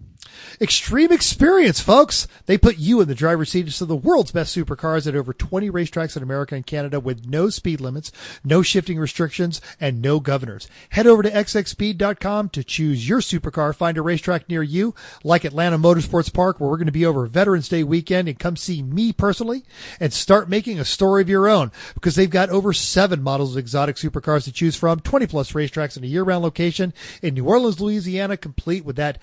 [0.61, 2.27] Extreme experience, folks.
[2.45, 5.15] They put you in the driver's seat of some of the world's best supercars at
[5.15, 8.11] over 20 racetracks in America and Canada with no speed limits,
[8.43, 10.67] no shifting restrictions, and no governors.
[10.89, 13.75] Head over to xxspeed.com to choose your supercar.
[13.75, 17.25] Find a racetrack near you, like Atlanta Motorsports Park, where we're going to be over
[17.25, 19.63] Veterans Day weekend, and come see me personally
[19.99, 23.59] and start making a story of your own because they've got over seven models of
[23.59, 27.79] exotic supercars to choose from, 20 plus racetracks in a year-round location in New Orleans,
[27.79, 29.17] Louisiana, complete with that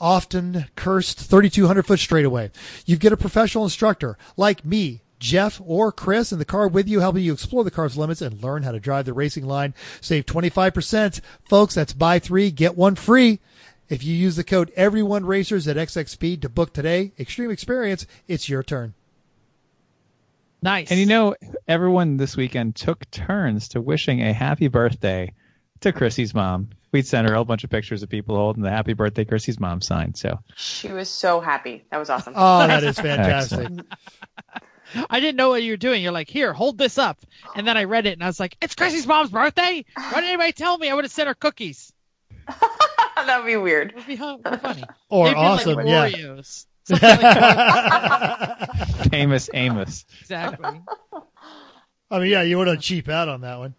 [0.00, 2.50] often cursed 3200 foot straightaway.
[2.84, 7.00] You get a professional instructor like me, Jeff or Chris in the car with you,
[7.00, 9.74] helping you explore the car's limits and learn how to drive the racing line.
[10.00, 11.20] Save 25%.
[11.44, 13.40] Folks, that's buy three, get one free.
[13.88, 18.06] If you use the code everyone racers at XX Speed to book today, extreme experience,
[18.26, 18.94] it's your turn.
[20.62, 20.90] Nice.
[20.90, 21.36] and you know,
[21.68, 25.32] everyone this weekend took turns to wishing a happy birthday
[25.80, 26.70] to Chrissy's mom.
[26.96, 29.60] We'd send her a whole bunch of pictures of people holding the happy birthday Chrissy's
[29.60, 30.14] mom sign.
[30.14, 31.84] So She was so happy.
[31.90, 32.32] That was awesome.
[32.34, 33.68] Oh, that is fantastic.
[35.10, 36.02] I didn't know what you were doing.
[36.02, 37.18] You're like, here, hold this up.
[37.54, 39.84] And then I read it and I was like, it's Chrissy's mom's birthday?
[39.94, 40.88] Why didn't anybody tell me?
[40.88, 41.92] I would have sent her cookies.
[42.46, 43.90] that would be weird.
[43.90, 44.84] It would be, hu- be funny.
[45.10, 46.08] Or They'd be awesome, like yeah.
[46.10, 46.66] Oreos.
[46.84, 49.08] Something like that.
[49.10, 50.04] famous Amos.
[50.20, 50.80] exactly.
[52.10, 53.74] I mean, yeah, you want to cheap out on that one.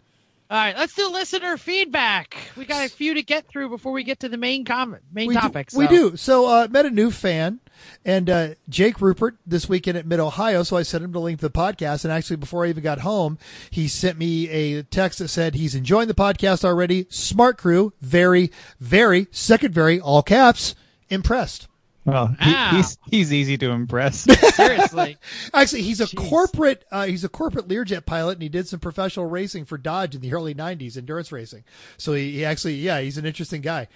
[0.50, 2.34] All right, let's do listener feedback.
[2.56, 5.28] We got a few to get through before we get to the main comment, main
[5.28, 5.74] we topics.
[5.74, 6.16] Do, we do.
[6.16, 7.60] So, uh, met a new fan,
[8.02, 10.62] and uh, Jake Rupert this weekend at Mid Ohio.
[10.62, 13.00] So I sent him the link to the podcast, and actually, before I even got
[13.00, 13.36] home,
[13.68, 17.06] he sent me a text that said he's enjoying the podcast already.
[17.10, 20.74] Smart crew, very, very second, very all caps,
[21.10, 21.68] impressed.
[22.08, 24.20] Well, he, he's he's easy to impress.
[24.54, 25.18] Seriously.
[25.52, 26.30] Actually, he's a Jeez.
[26.30, 30.14] corporate uh, he's a corporate Learjet pilot, and he did some professional racing for Dodge
[30.14, 31.64] in the early '90s, endurance racing.
[31.98, 33.88] So he, he actually, yeah, he's an interesting guy,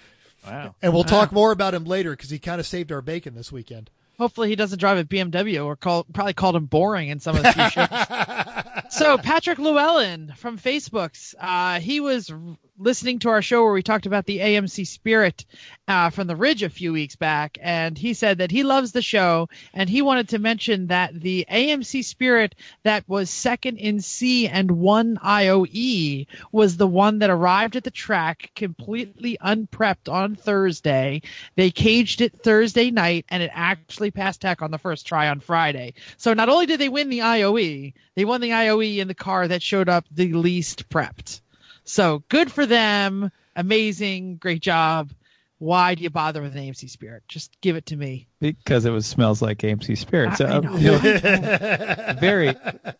[0.45, 0.75] wow.
[0.83, 3.51] and we'll talk more about him later because he kind of saved our bacon this
[3.51, 3.89] weekend.
[4.19, 7.41] Hopefully he doesn't drive a BMW or call, probably called him boring in some of
[7.41, 8.93] the few shows.
[8.95, 12.37] so Patrick Llewellyn from Facebook's, uh, he was r-
[12.77, 15.45] listening to our show where we talked about the AMC Spirit
[15.87, 19.01] uh, from the Ridge a few weeks back, and he said that he loves the
[19.01, 24.47] show, and he wanted to mention that the AMC Spirit that was second in C
[24.47, 31.21] and one IOE was the one that arrived at the track completely unprepped on Thursday.
[31.55, 35.41] They caged it Thursday night, and it actually passed tech on the first try on
[35.41, 35.93] Friday.
[36.17, 39.47] So not only did they win the IOE, they won the IOE in the car
[39.47, 41.41] that showed up the least prepped.
[41.85, 43.31] So good for them.
[43.55, 44.37] Amazing.
[44.37, 45.11] Great job.
[45.59, 47.23] Why do you bother with an AMC Spirit?
[47.29, 48.27] Just give it to me.
[48.41, 50.35] Because it was smells like AMC Spirit.
[50.35, 50.75] So I- I uh, know.
[50.75, 52.55] you know, very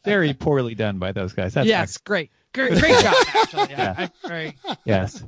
[0.06, 1.56] very poorly done by those guys.
[1.56, 2.32] That's yes, great.
[2.54, 3.69] Great, great job, actually.
[3.72, 4.54] Yeah, Yeah.
[4.67, 5.24] I- Yes.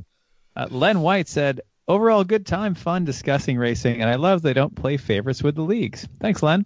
[0.55, 4.73] Uh, Len White said, overall good time, fun discussing racing, and I love they don't
[4.75, 6.07] play favorites with the leagues.
[6.21, 6.65] Thanks, Len.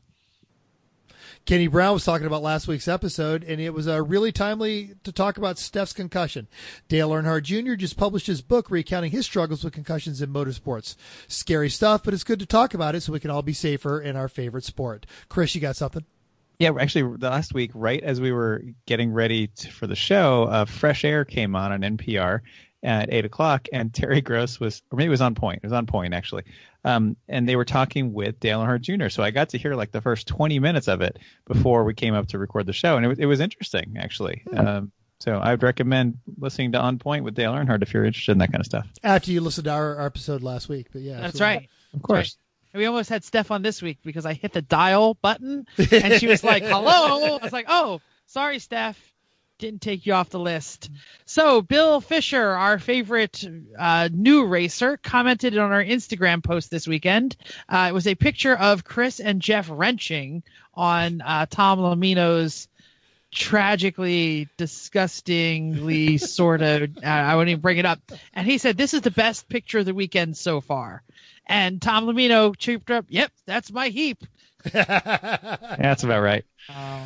[1.50, 5.12] Kenny Brown was talking about last week's episode, and it was uh, really timely to
[5.12, 6.48] talk about Steph's concussion.
[6.88, 7.74] Dale Earnhardt Jr.
[7.74, 10.96] just published his book recounting his struggles with concussions in motorsports.
[11.28, 14.00] Scary stuff, but it's good to talk about it so we can all be safer
[14.00, 15.08] in our favorite sport.
[15.28, 16.06] Chris, you got something?
[16.60, 20.66] Yeah, actually, last week, right as we were getting ready to, for the show, uh,
[20.66, 22.42] Fresh Air came on on NPR
[22.84, 25.58] at eight o'clock, and Terry Gross was, or maybe it was on point.
[25.58, 26.44] It was on point actually,
[26.84, 29.10] um, and they were talking with Dale Earnhardt Jr.
[29.10, 32.14] So I got to hear like the first twenty minutes of it before we came
[32.14, 34.44] up to record the show, and it was it was interesting actually.
[34.56, 38.32] Um, so I would recommend listening to On Point with Dale Earnhardt if you're interested
[38.32, 38.88] in that kind of stuff.
[39.04, 41.56] After you listened to our, our episode last week, but yeah, That's absolutely.
[41.56, 41.70] right.
[41.94, 42.38] Of course.
[42.74, 46.28] We almost had Steph on this week because I hit the dial button and she
[46.28, 47.38] was like, hello.
[47.38, 48.98] I was like, oh, sorry, Steph.
[49.60, 50.90] Didn't take you off the list.
[51.26, 53.46] So, Bill Fisher, our favorite
[53.78, 57.36] uh, new racer, commented on our Instagram post this weekend.
[57.68, 60.44] Uh, it was a picture of Chris and Jeff wrenching
[60.74, 62.70] on uh, Tom Lamino's
[63.32, 66.84] tragically, disgustingly sort of.
[66.98, 68.00] Uh, I won't even bring it up.
[68.34, 71.04] And he said, This is the best picture of the weekend so far.
[71.46, 74.24] And Tom Lamino cheaped up, Yep, that's my heap.
[74.74, 76.46] Yeah, that's about right.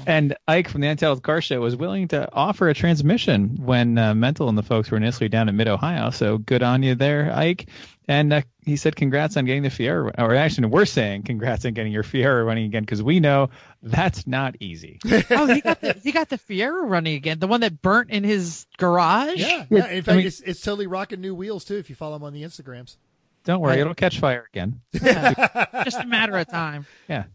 [0.05, 4.13] And Ike from the Untitled Car Show was willing to offer a transmission when uh,
[4.13, 6.09] Mental and the folks were initially down in Mid Ohio.
[6.09, 7.69] So good on you there, Ike.
[8.07, 11.73] And uh, he said, "Congrats on getting the Fiero." Or actually, we're saying, "Congrats on
[11.73, 13.49] getting your Fiero running again," because we know
[13.81, 14.99] that's not easy.
[15.29, 18.25] oh, he got the he got the Fiero running again, the one that burnt in
[18.25, 19.39] his garage.
[19.39, 19.87] Yeah, yeah.
[19.87, 21.77] In fact, mean- it's, it's totally rocking new wheels too.
[21.77, 22.97] If you follow him on the Instagrams.
[23.45, 24.79] Don't worry, it'll catch fire again.
[24.93, 26.85] just a matter of time.
[27.09, 27.25] Yeah.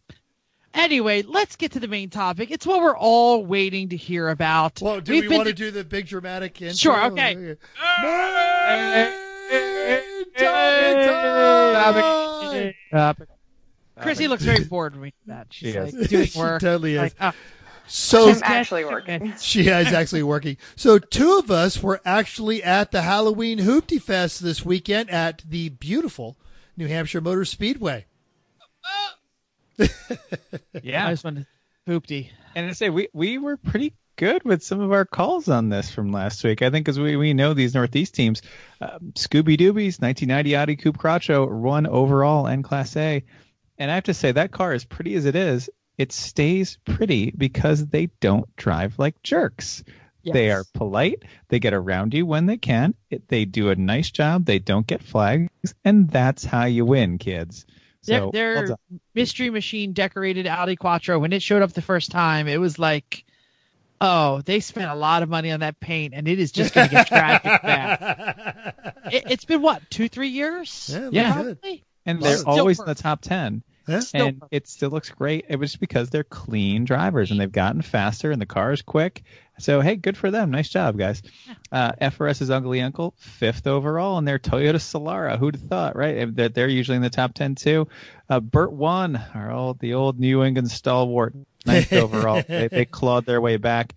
[0.75, 2.51] Anyway, let's get to the main topic.
[2.51, 4.81] It's what we're all waiting to hear about.
[4.81, 6.77] Well, do We've we want to do the big dramatic intro?
[6.77, 7.35] Sure, okay.
[7.35, 7.57] Main
[12.93, 13.27] topic time!
[14.01, 15.49] Chrissy looks very bored when we do that.
[15.51, 16.09] She's She like is.
[16.09, 16.61] doing She work.
[16.61, 16.99] totally is.
[17.01, 17.33] Like, oh,
[17.87, 19.35] So I'm actually working.
[19.41, 20.57] She is actually working.
[20.77, 25.71] So two of us were actually at the Halloween Hoopty Fest this weekend at the
[25.71, 26.37] beautiful
[26.77, 28.07] New Hampshire Motor Speedway.
[28.85, 29.13] I
[30.83, 31.11] Yeah.
[31.11, 31.47] just wanted
[31.87, 32.31] hoopty.
[32.55, 35.91] And I say we we were pretty good with some of our calls on this
[35.91, 36.61] from last week.
[36.63, 38.43] I think because we, we know these Northeast teams.
[38.81, 43.25] Um, Scooby Doobies, 1990 Audi Coupe Crotcho, won overall and Class A.
[43.79, 47.33] And I have to say that car, as pretty as it is, it stays pretty
[47.37, 49.85] because they don't drive like jerks.
[50.33, 51.23] They are polite.
[51.49, 52.95] They get around you when they can.
[53.09, 54.45] It, they do a nice job.
[54.45, 55.49] They don't get flags,
[55.85, 57.65] and that's how you win, kids.
[58.09, 59.01] So Their, well their done.
[59.15, 63.25] mystery machine decorated Audi Quattro when it showed up the first time, it was like
[64.01, 66.89] Oh, they spent a lot of money on that paint, and it is just going
[66.89, 68.75] to get tragic bad.
[69.11, 70.89] It, it's been what two, three years?
[70.93, 71.55] Yeah, Yeah.
[72.07, 73.63] and they're still always in the top ten.
[73.89, 74.03] Yeah.
[74.15, 74.49] And works.
[74.53, 75.47] it still looks great.
[75.49, 79.23] It was because they're clean drivers and they've gotten faster and the car is quick.
[79.59, 80.51] So hey, good for them.
[80.51, 81.23] Nice job, guys.
[81.71, 85.39] Uh, FRS's Ugly Uncle, fifth overall, and their Toyota Solara.
[85.39, 86.15] Who'd have thought, right?
[86.21, 87.89] That They're, they're usually in the top ten too.
[88.31, 91.35] Uh, Burt One, our old the old New England stalwart,
[91.67, 92.43] ninth overall.
[92.49, 93.95] They, they clawed their way back.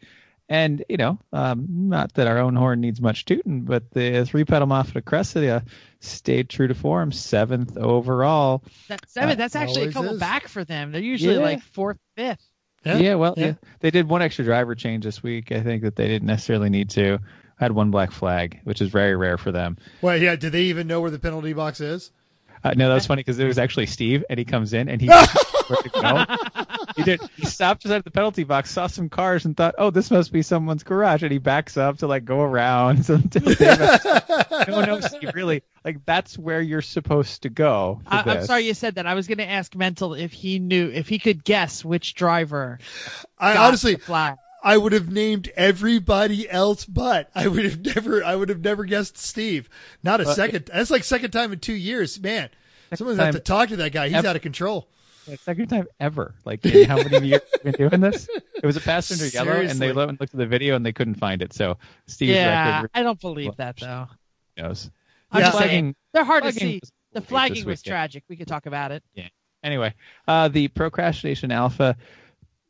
[0.49, 4.43] And you know, um, not that our own horn needs much tooting, but the three
[4.43, 5.63] pedal Mafia Cressida
[6.01, 8.65] stayed true to form, seventh overall.
[8.89, 9.29] That seven.
[9.31, 10.19] Uh, that's actually a couple is.
[10.19, 10.91] back for them.
[10.91, 11.39] They're usually Yeah.
[11.41, 12.45] like fourth, fifth.
[12.83, 13.45] Yeah, well, yeah.
[13.45, 13.53] yeah.
[13.79, 15.51] They did one extra driver change this week.
[15.51, 17.19] I think that they didn't necessarily need to.
[17.59, 19.77] I Had one black flag, which is very rare for them.
[20.01, 20.35] Well, yeah.
[20.35, 22.11] Do they even know where the penalty box is?
[22.63, 25.01] Uh, no, that was funny because it was actually Steve, and he comes in and
[25.01, 25.07] he
[25.71, 26.85] where to go.
[26.95, 27.21] He did.
[27.35, 30.31] He stopped just at the penalty box, saw some cars, and thought, "Oh, this must
[30.31, 33.05] be someone's garage." And he backs up to like go around.
[33.11, 33.59] So David,
[34.67, 38.01] no, no, Steve, really, like that's where you're supposed to go.
[38.05, 39.07] I, I'm sorry you said that.
[39.07, 42.79] I was going to ask Mental if he knew if he could guess which driver.
[43.39, 44.37] I got honestly, the flag.
[44.63, 48.83] I would have named everybody else, but I would have never, I would have never
[48.85, 49.69] guessed Steve.
[50.03, 50.69] Not a second.
[50.71, 52.49] That's like second time in two years, man.
[52.93, 54.09] Someone's have time to talk to that guy.
[54.09, 54.27] He's ever.
[54.27, 54.87] out of control.
[55.27, 56.33] Like, second time ever.
[56.45, 58.27] Like in how many years have been doing this?
[58.55, 59.87] It was a passenger yellow, and Seriously.
[59.87, 61.53] they lo- looked at the video and they couldn't find it.
[61.53, 64.07] So Steve's Yeah, record I don't believe that though.
[64.57, 64.89] knows.
[65.31, 65.51] I'm Yeah.
[65.51, 66.81] saying they're hard to see.
[67.13, 68.23] The flagging was tragic.
[68.29, 69.03] We could talk about it.
[69.13, 69.27] Yeah.
[69.63, 69.93] Anyway,
[70.27, 71.95] uh, the procrastination alpha.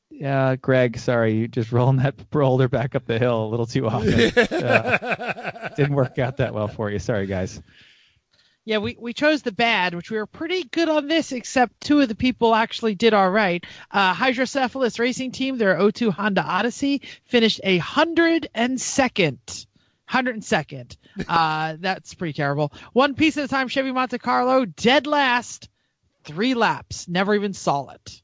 [0.10, 3.88] Yeah, Greg, sorry, you just rolling that roller back up the hill a little too
[3.88, 4.32] often.
[4.52, 7.00] Uh, didn't work out that well for you.
[7.00, 7.62] Sorry, guys.
[8.64, 12.00] Yeah, we, we chose the bad, which we were pretty good on this, except two
[12.00, 13.66] of the people actually did all right.
[13.90, 19.66] Uh, Hydrocephalus Racing Team, their O2 Honda Odyssey, finished a hundred and second.
[20.06, 20.98] Hundred and second.
[21.28, 22.72] Uh, that's pretty terrible.
[22.94, 25.68] One piece at a time, Chevy Monte Carlo, dead last,
[26.24, 28.22] three laps, never even saw it.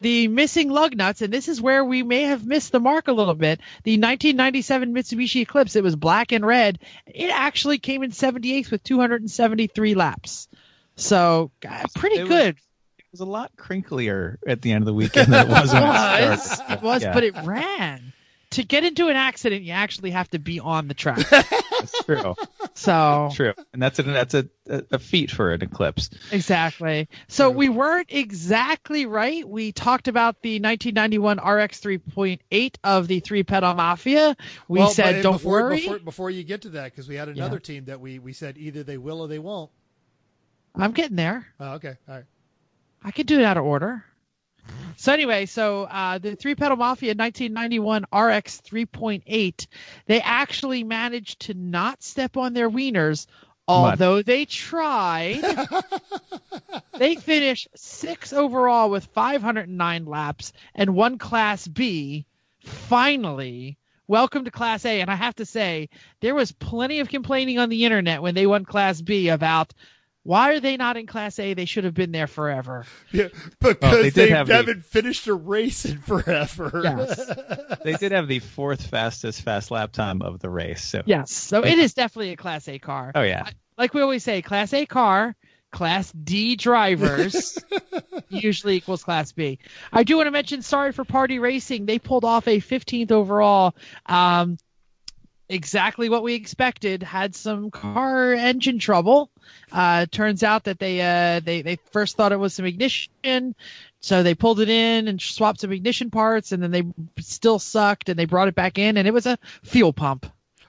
[0.00, 3.12] The missing lug nuts, and this is where we may have missed the mark a
[3.12, 3.60] little bit.
[3.84, 6.78] The 1997 Mitsubishi Eclipse, it was black and red.
[7.06, 10.48] It actually came in 78th with 273 laps.
[10.96, 12.56] So, uh, pretty It was- good.
[12.98, 15.80] It was a lot crinklier at the end of the weekend than it was it
[15.80, 18.12] was, it was, Yeah, but it ran.
[18.50, 21.18] To get into an accident, you actually have to be on the track.
[21.30, 22.34] that's true.
[22.74, 26.10] So True, and that's a that's a, a a feat for an eclipse.
[26.32, 27.08] exactly.
[27.28, 27.58] So True.
[27.58, 29.48] we weren't exactly right.
[29.48, 34.36] We talked about the 1991 RX 3.8 of the three pedal mafia.
[34.66, 37.28] We Well, said, "Don't before, worry." Before, before you get to that, because we had
[37.28, 39.70] another team that we, we said either they will or they won't.
[40.74, 41.46] I'm getting there.
[41.60, 41.96] Oh, okay.
[42.08, 42.24] All right.
[43.02, 44.04] I could do it out of order.
[44.96, 49.66] So anyway, so uh, the Three Pedal Mafia 1991 RX 3.8,
[50.06, 53.26] they actually managed to not step on their wieners,
[53.66, 55.40] although they tried.
[56.98, 62.26] they finished six overall with 509 laps and one Class B.
[62.62, 65.00] Finally, welcome to Class A.
[65.00, 65.88] And I have to say,
[66.20, 69.72] there was plenty of complaining on the internet when they won Class B about.
[70.22, 71.54] Why are they not in Class A?
[71.54, 72.84] They should have been there forever.
[73.10, 73.28] Yeah,
[73.62, 76.80] Well, because they they, did have the- haven't finished a race in forever.
[76.84, 77.30] Yes.
[77.82, 80.84] They did have the fourth fastest fast lap time of the race.
[80.84, 81.32] So Yes.
[81.32, 83.12] So it is definitely a Class A car.
[83.14, 85.34] oh yeah, Like we always say, Class A car,
[85.72, 87.58] Class D drivers
[88.28, 89.58] usually equals Class B.
[89.92, 91.86] I do want to mention, sorry for Party Racing.
[91.86, 93.74] They pulled off a 15th overall.
[94.04, 94.58] Um,
[95.50, 97.02] exactly what we expected.
[97.02, 99.30] Had some car engine trouble.
[99.70, 103.54] Uh, turns out that they uh, they they first thought it was some ignition,
[104.00, 106.84] so they pulled it in and swapped some ignition parts, and then they
[107.22, 110.26] still sucked, and they brought it back in, and it was a fuel pump.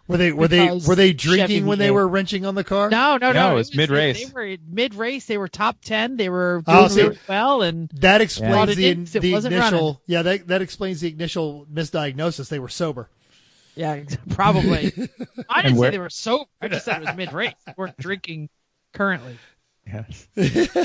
[0.07, 2.89] Were they were they were they Chevy drinking when they were wrenching on the car?
[2.89, 3.49] No, no, no.
[3.49, 4.27] No, it was mid-race.
[4.27, 5.25] They were mid race.
[5.25, 6.17] They were top ten.
[6.17, 9.15] They were doing Oh, see- really well, and That Brought explains it the, in 'cause
[9.15, 9.79] it the wasn't initial.
[9.79, 9.97] running.
[10.07, 12.49] Yeah, that that explains the initial misdiagnosis.
[12.49, 13.09] They were sober.
[13.75, 14.91] Yeah, probably.
[15.49, 16.45] I didn't say they were sober.
[16.61, 17.53] I just said it was mid race.
[17.65, 18.49] They weren't drinking
[18.93, 19.37] currently.
[19.85, 20.27] yes.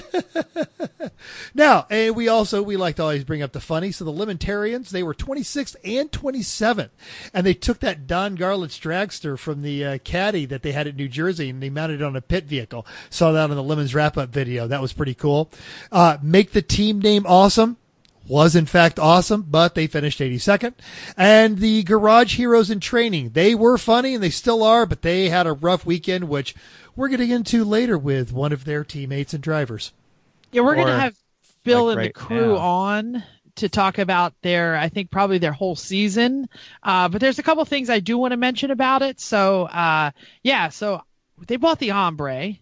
[1.54, 3.90] Now, and we also we like to always bring up the funny.
[3.92, 6.90] So the Limentarians, they were 26th and 27th,
[7.32, 10.96] and they took that Don Garlits dragster from the uh, caddy that they had at
[10.96, 12.86] New Jersey, and they mounted it on a pit vehicle.
[13.10, 14.66] Saw that on the Lemons wrap up video.
[14.66, 15.50] That was pretty cool.
[15.90, 17.78] Uh, make the team name awesome.
[18.28, 20.74] Was in fact awesome, but they finished 82nd.
[21.16, 25.28] And the Garage Heroes in Training, they were funny and they still are, but they
[25.28, 26.54] had a rough weekend, which
[26.96, 29.92] we're getting into later with one of their teammates and drivers.
[30.50, 31.16] Yeah, we're gonna have
[31.64, 32.56] Bill like, and right the crew now.
[32.56, 33.24] on
[33.56, 36.48] to talk about their, I think probably their whole season.
[36.82, 39.20] Uh, but there's a couple things I do want to mention about it.
[39.20, 40.10] So, uh,
[40.42, 41.02] yeah, so
[41.46, 42.54] they bought the Ombre,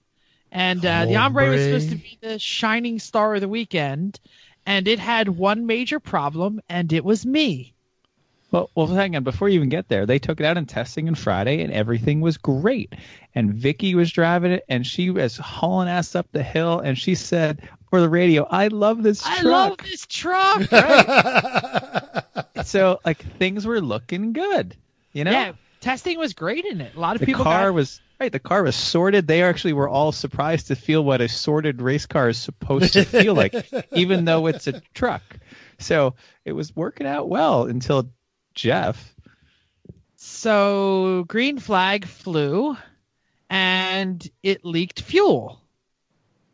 [0.52, 4.20] and uh, the Ombre was supposed to be the shining star of the weekend,
[4.66, 7.74] and it had one major problem, and it was me.
[8.54, 9.24] Well, well, hang on.
[9.24, 12.20] Before you even get there, they took it out in testing on Friday, and everything
[12.20, 12.92] was great.
[13.34, 17.16] And Vicky was driving it, and she was hauling ass up the hill, and she
[17.16, 19.38] said for the radio, "I love this truck.
[19.38, 20.62] I love this truck.
[22.64, 24.76] so like things were looking good,
[25.12, 25.32] you know.
[25.32, 26.94] Yeah, testing was great in it.
[26.94, 28.32] A lot of the people car got, was right.
[28.32, 29.26] The car was sorted.
[29.26, 33.04] They actually were all surprised to feel what a sorted race car is supposed to
[33.04, 33.54] feel like,
[33.92, 35.22] even though it's a truck.
[35.78, 36.14] So
[36.44, 38.10] it was working out well until
[38.54, 39.14] Jeff.
[40.16, 42.76] So green flag flew
[43.50, 45.60] and it leaked fuel.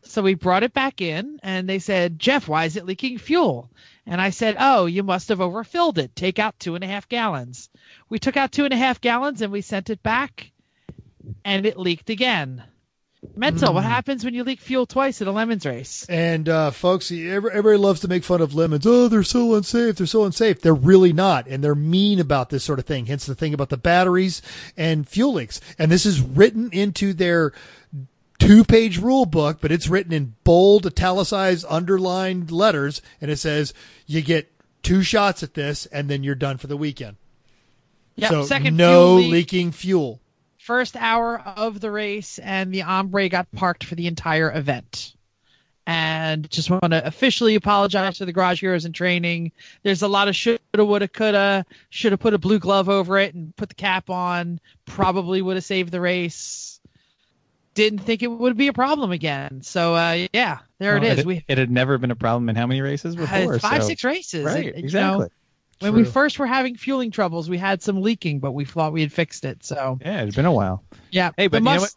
[0.03, 3.71] So we brought it back in and they said, Jeff, why is it leaking fuel?
[4.07, 6.17] And I said, Oh, you must have overfilled it.
[6.17, 7.71] Take out two and a half gallons.
[8.09, 10.50] We took out two and a half gallons and we sent it back
[11.45, 12.65] and it leaked again.
[13.37, 16.07] Mental, what happens when you leak fuel twice at a lemons race?
[16.09, 18.87] And uh, folks, everybody loves to make fun of lemons.
[18.87, 19.97] Oh, they're so unsafe.
[19.97, 20.63] They're so unsafe.
[20.63, 23.07] They're really not, and they're mean about this sort of thing.
[23.07, 24.41] Hence the thing about the batteries
[24.75, 25.61] and fuel leaks.
[25.79, 27.53] And this is written into their
[28.39, 33.75] two-page rule book, but it's written in bold, italicized, underlined letters, and it says
[34.07, 34.51] you get
[34.83, 37.19] two shots at this, and then you're done for the weekend.
[38.17, 39.31] Yeah, so second no fuel leak.
[39.31, 40.20] leaking fuel.
[40.71, 45.17] First hour of the race, and the Ombre got parked for the entire event.
[45.85, 49.51] And just want to officially apologize to the Garage Heroes in training.
[49.83, 51.67] There's a lot of shoulda, woulda, coulda.
[51.89, 54.61] Should have put a blue glove over it and put the cap on.
[54.87, 56.79] Probably would have saved the race.
[57.75, 59.63] Didn't think it would be a problem again.
[59.63, 61.19] So uh, yeah, there Well, it is.
[61.19, 63.59] It, we it had never been a problem in how many races before?
[63.59, 64.45] five, so- six races.
[64.45, 65.27] Right, And, you know,
[65.81, 69.01] when we first were having fueling troubles, we had some leaking, but we thought we
[69.01, 69.65] had fixed it.
[69.65, 70.85] So Yeah, it's been a while.
[71.11, 71.33] yeah.
[71.37, 71.95] Hey, but you know what?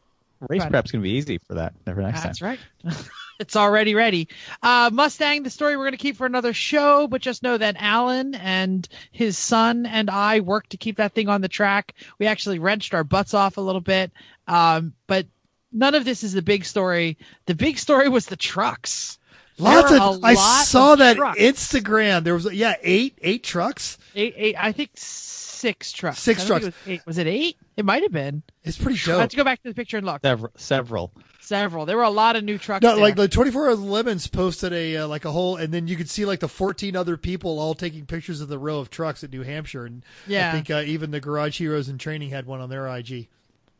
[0.49, 1.73] Race prep's gonna be easy for that.
[1.87, 2.57] Never next That's time.
[2.83, 2.95] right.
[3.39, 4.27] it's already ready.
[4.61, 7.75] Uh, Mustang, the story we're going to keep for another show, but just know that
[7.79, 11.93] Alan and his son and I worked to keep that thing on the track.
[12.19, 14.11] We actually wrenched our butts off a little bit,
[14.47, 15.25] um, but
[15.71, 17.17] none of this is the big story.
[17.45, 19.17] The big story was the trucks.
[19.57, 20.23] Lots of.
[20.23, 21.39] I lot saw of that trucks.
[21.39, 22.23] Instagram.
[22.23, 23.97] There was yeah eight eight trucks.
[24.15, 26.19] Eight, eight, I think six trucks.
[26.19, 26.87] Six I don't think trucks.
[26.87, 27.05] it Was, eight.
[27.07, 27.57] was it eight?
[27.77, 28.43] It might have been.
[28.63, 29.29] It's pretty I have dope.
[29.31, 30.21] to go back to the picture and look.
[30.21, 30.51] Several.
[30.57, 31.11] Several.
[31.39, 31.85] Several.
[31.85, 32.83] There were a lot of new trucks.
[32.83, 33.01] No, there.
[33.01, 36.09] like the 24 Hours Lemons posted a uh, like a whole, and then you could
[36.09, 39.31] see like the 14 other people all taking pictures of the row of trucks at
[39.31, 40.49] New Hampshire, and Yeah.
[40.49, 43.27] I think uh, even the Garage Heroes in Training had one on their IG.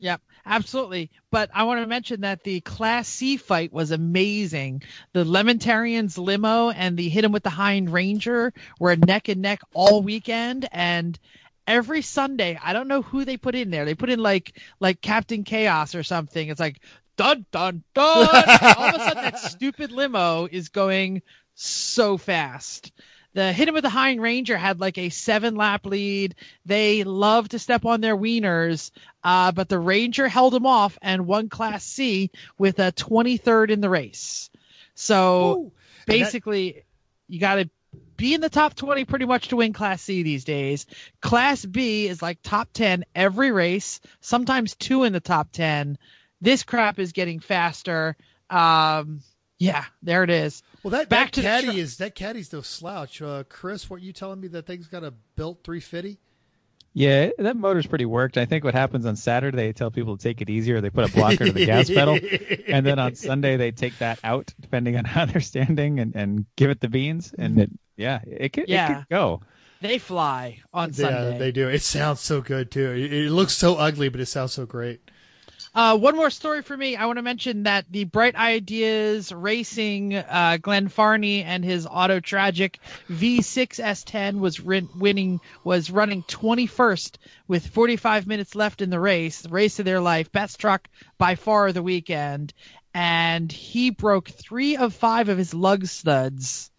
[0.03, 1.11] Yep, absolutely.
[1.31, 4.83] But I want to mention that the Class C fight was amazing.
[5.13, 8.51] The Lemontarians limo and the Hit 'em with the Hind Ranger
[8.81, 11.17] were neck and neck all weekend, and
[11.65, 13.85] every Sunday, I don't know who they put in there.
[13.85, 16.49] They put in like like Captain Chaos or something.
[16.49, 16.81] It's like
[17.15, 18.27] dun dun dun.
[18.77, 21.21] All of a sudden, that stupid limo is going
[21.55, 22.91] so fast.
[23.33, 26.35] The hit 'em with the Hind Ranger had like a seven lap lead.
[26.65, 28.91] They love to step on their wieners,
[29.23, 33.81] uh, but the Ranger held him off and won Class C with a 23rd in
[33.81, 34.49] the race.
[34.95, 35.61] So Ooh.
[35.63, 35.71] And
[36.19, 36.83] that- basically,
[37.27, 37.69] you got to
[38.17, 40.85] be in the top 20 pretty much to win Class C these days.
[41.21, 45.97] Class B is like top 10 every race, sometimes two in the top 10.
[46.41, 48.15] This crap is getting faster.
[48.49, 49.21] Um,
[49.63, 50.61] yeah, there it is.
[50.83, 51.77] Well, that Back that to the caddy truck.
[51.77, 53.21] is that caddy's no slouch.
[53.21, 56.19] Uh, Chris, what you telling me that thing's got a built 350?
[56.95, 58.37] Yeah, that motor's pretty worked.
[58.37, 60.79] I think what happens on Saturday, they tell people to take it easier.
[60.79, 62.19] They put a blocker to the gas pedal,
[62.67, 66.45] and then on Sunday they take that out, depending on how they're standing, and, and
[66.55, 67.33] give it the beans.
[67.35, 68.93] And it, yeah, it could, it Yeah.
[68.95, 69.41] could go.
[69.81, 71.37] They fly on Yeah, Sunday.
[71.39, 71.67] they do.
[71.67, 72.91] It sounds so good too.
[72.91, 75.01] It, it looks so ugly, but it sounds so great.
[75.75, 76.95] Uh, one more story for me.
[76.95, 82.19] I want to mention that the Bright Ideas Racing uh, Glenn Farney and his Auto
[82.19, 87.15] Tragic V6 S10 was rin- winning was running 21st
[87.47, 91.33] with 45 minutes left in the race, the race of their life, best truck by
[91.33, 92.53] far of the weekend,
[92.93, 96.69] and he broke three of five of his lug studs.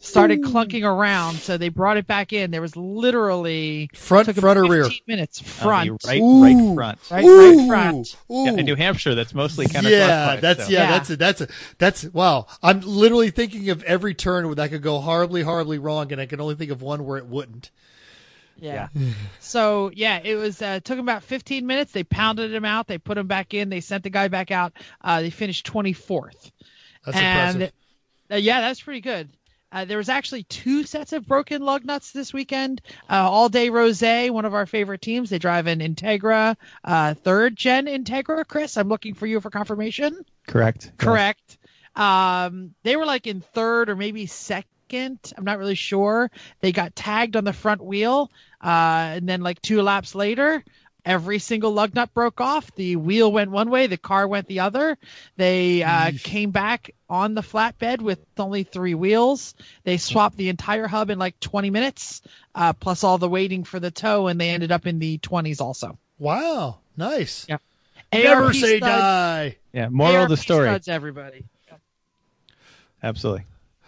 [0.00, 2.52] Started clunking around, so they brought it back in.
[2.52, 4.88] There was literally Front, took front, or rear?
[5.08, 6.42] minutes front, the right, Ooh.
[6.42, 6.98] right front.
[7.10, 8.16] right, Ooh, right front.
[8.30, 8.44] ooh.
[8.44, 9.90] Yeah, in New Hampshire, that's mostly counterclockwise.
[9.90, 10.70] Yeah, that's so.
[10.70, 10.90] yeah, Yeah.
[10.92, 12.46] that's a, that's a, that's wow.
[12.62, 16.26] I'm literally thinking of every turn where that could go horribly, horribly wrong, and I
[16.26, 17.70] can only think of one where it wouldn't.
[18.60, 18.88] Yeah.
[19.40, 21.90] so yeah, it was uh, took 'em about 15 minutes.
[21.90, 22.86] They pounded him out.
[22.86, 23.68] They put him back in.
[23.68, 24.74] They sent the guy back out.
[25.02, 26.52] Uh, they finished 24th.
[27.04, 27.74] That's and impressive.
[28.32, 29.28] uh, yeah, that's pretty good.
[29.70, 32.80] Uh, there was actually two sets of broken lug nuts this weekend.
[33.08, 37.54] Uh, All Day Rose, one of our favorite teams, they drive an Integra, uh, third
[37.54, 38.46] gen Integra.
[38.46, 40.24] Chris, I'm looking for you for confirmation.
[40.46, 40.92] Correct.
[40.96, 41.58] Correct.
[41.94, 45.18] Um, they were like in third or maybe second.
[45.36, 46.30] I'm not really sure.
[46.60, 48.30] They got tagged on the front wheel,
[48.62, 50.64] uh, and then like two laps later,
[51.08, 52.72] every single lug nut broke off.
[52.76, 54.98] The wheel went one way, the car went the other.
[55.36, 59.54] They uh, came back on the flatbed with only three wheels.
[59.84, 62.20] They swapped the entire hub in like 20 minutes,
[62.54, 65.62] uh, plus all the waiting for the tow, and they ended up in the 20s
[65.62, 65.98] also.
[66.18, 67.46] Wow, nice.
[67.48, 67.56] Yeah.
[68.12, 69.56] Never ARP say studs- die.
[69.72, 69.88] Yeah.
[69.88, 70.68] Moral of the story.
[70.68, 71.44] studs, everybody.
[73.02, 73.44] Absolutely.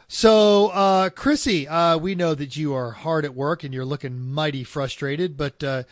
[0.08, 4.18] So, uh, Chrissy, uh, we know that you are hard at work and you're looking
[4.20, 5.82] mighty frustrated, but uh,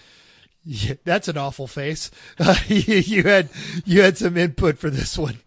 [0.70, 2.10] yeah, that's an awful face.
[2.38, 3.48] Uh, you, you had
[3.86, 5.38] you had some input for this one.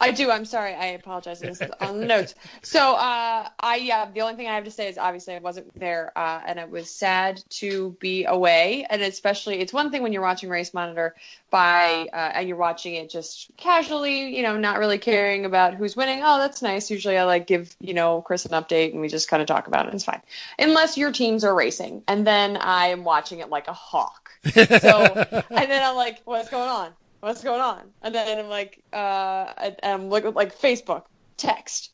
[0.00, 0.30] I do.
[0.30, 0.74] I'm sorry.
[0.74, 1.40] I apologize.
[1.40, 2.34] This is on the notes.
[2.62, 4.10] So, uh, I yeah.
[4.10, 6.70] The only thing I have to say is obviously I wasn't there, uh, and it
[6.70, 8.86] was sad to be away.
[8.88, 11.14] And especially, it's one thing when you're watching Race Monitor
[11.50, 15.94] by uh, and you're watching it just casually, you know, not really caring about who's
[15.96, 16.20] winning.
[16.22, 16.90] Oh, that's nice.
[16.90, 19.66] Usually, I like give you know Chris an update, and we just kind of talk
[19.66, 19.94] about it.
[19.94, 20.22] It's fine,
[20.58, 24.30] unless your teams are racing, and then I am watching it like a hawk.
[24.44, 24.54] So,
[25.50, 26.92] and then I'm like, what's going on?
[27.20, 27.90] What's going on?
[28.02, 31.04] And then I'm like, uh, I- I'm looking like Facebook,
[31.36, 31.90] text,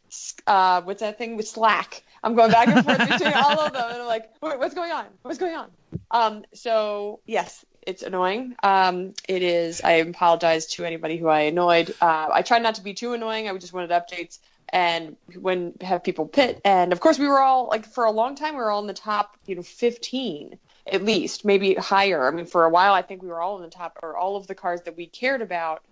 [0.46, 2.02] uh, what's that thing with Slack?
[2.22, 4.90] I'm going back and forth between all of them, and I'm like, "What- what's going
[4.92, 5.06] on?
[5.22, 5.70] What's going on?
[6.10, 8.56] Um, so yes, it's annoying.
[8.62, 9.80] Um, it is.
[9.82, 11.94] I apologize to anybody who I annoyed.
[12.00, 13.48] Uh, I tried not to be too annoying.
[13.48, 16.60] I just wanted updates and when have people pit.
[16.64, 18.88] And of course, we were all like for a long time, we were all in
[18.88, 20.58] the top, you know, 15
[20.90, 22.26] at least, maybe higher.
[22.26, 24.36] I mean, for a while, I think we were all in the top, or all
[24.36, 25.82] of the cars that we cared about.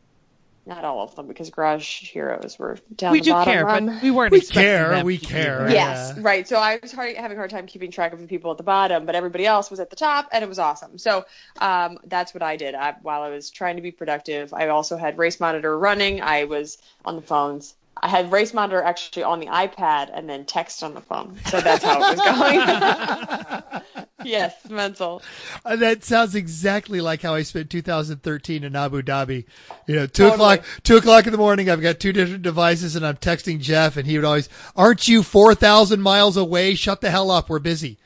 [0.67, 3.87] Not all of them, because Garage Heroes were down we the do bottom care, run.
[3.87, 5.69] but we weren't We care, them we care.
[5.71, 6.23] Yes, Yeah.
[6.23, 6.49] right.
[6.49, 8.63] So I was hard, having a hard time keeping track of the people at the
[8.63, 10.97] bottom, but everybody else was at the top, and it was awesome.
[10.97, 11.27] So
[11.61, 12.75] um, that's what I did.
[12.75, 16.23] I, while I was trying to be productive, I also had Race Monitor running.
[16.23, 17.75] I was on the phones.
[18.03, 21.39] I had Race Monitor actually on the iPad and then text on the phone.
[21.47, 24.05] So that's how it was going.
[24.25, 25.23] yes, mental.
[25.65, 29.45] Uh, that sounds exactly like how I spent 2013 in Abu Dhabi.
[29.87, 30.35] You know, two Totally.
[30.35, 31.71] o'clock, two o'clock in the morning.
[31.71, 35.23] I've got two different devices, and I'm texting Jeff, and he would always, "Aren't you
[35.23, 36.75] 4,000 miles away?
[36.75, 37.49] Shut the hell up.
[37.49, 37.99] We're busy."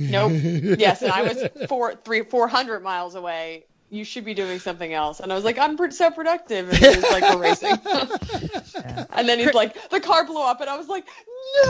[0.00, 0.32] Nope.
[0.78, 3.66] yes, and I was four, three, four hundred miles away.
[3.90, 5.20] You should be doing something else.
[5.20, 6.68] And I was like, I'm so productive.
[6.68, 7.70] And he was like, we're racing.
[9.12, 10.60] and then he's like, the car blew up.
[10.60, 11.62] And I was like, no.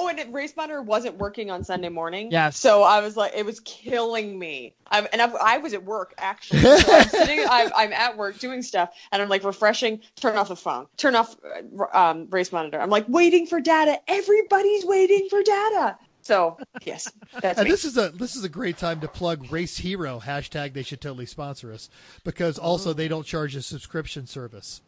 [0.00, 2.30] Oh, and it, Race Monitor wasn't working on Sunday morning.
[2.32, 2.58] Yes.
[2.58, 4.74] So I was like, it was killing me.
[4.90, 6.60] I'm, and I, I was at work, actually.
[6.78, 8.90] So I'm sitting, I, I'm at work doing stuff.
[9.12, 12.80] And I'm like refreshing, turn off the phone, turn off uh, um, Race Monitor.
[12.80, 13.98] I'm like waiting for data.
[14.08, 15.96] Everybody's waiting for data.
[16.28, 17.10] So, yes,
[17.40, 17.70] that's And me.
[17.70, 20.74] this is a this is a great time to plug Race Hero hashtag.
[20.74, 21.88] They should totally sponsor us
[22.22, 24.82] because also they don't charge a subscription service.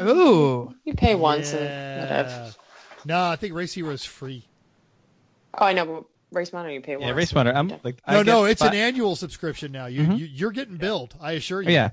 [0.00, 0.72] Ooh.
[0.84, 2.50] You pay once and Yeah.
[3.04, 4.46] No, I think Race Hero is free.
[5.58, 7.08] Oh, I know, but Race Monitor you pay once.
[7.08, 7.58] Yeah, Race Monitor.
[7.58, 9.86] I'm like No, get no, it's an annual subscription now.
[9.86, 10.12] You, mm-hmm.
[10.12, 11.16] you you're getting billed.
[11.20, 11.70] I assure you.
[11.72, 11.90] Yeah,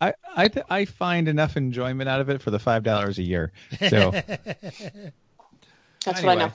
[0.00, 3.24] I I th- I find enough enjoyment out of it for the five dollars a
[3.24, 3.50] year.
[3.88, 4.32] So That's
[6.04, 6.36] what I Anyway.
[6.36, 6.52] know.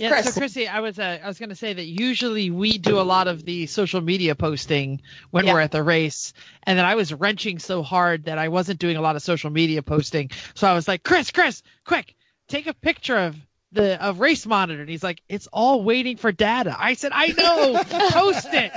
[0.00, 0.34] Yeah, Chris.
[0.34, 3.02] so Chrissy, I was uh, I was going to say that usually we do a
[3.02, 5.54] lot of the social media posting when Yeah.
[5.54, 6.32] we're at the race,
[6.64, 9.50] and then I was wrenching so hard that I wasn't doing a lot of social
[9.50, 10.30] media posting.
[10.54, 12.16] So I was like, Chris, Chris, quick,
[12.48, 13.36] take a picture of
[13.72, 16.74] the of race monitor, and he's like, it's all waiting for data.
[16.76, 18.72] I said, I know, post it.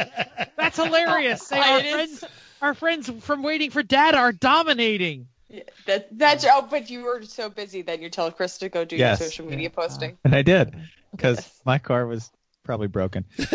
[0.58, 1.42] That's hilarious.
[1.48, 2.24] Say our friends,
[2.62, 5.28] our friends from waiting for data are dominating.
[5.54, 8.86] Yeah, That, that's oh, but you were so busy that you told Chris to go
[8.86, 9.20] do Yes.
[9.20, 10.18] your social media posting.
[10.24, 10.76] and I did
[11.16, 11.62] because Yes.
[11.64, 12.32] my car was
[12.64, 13.26] probably broken.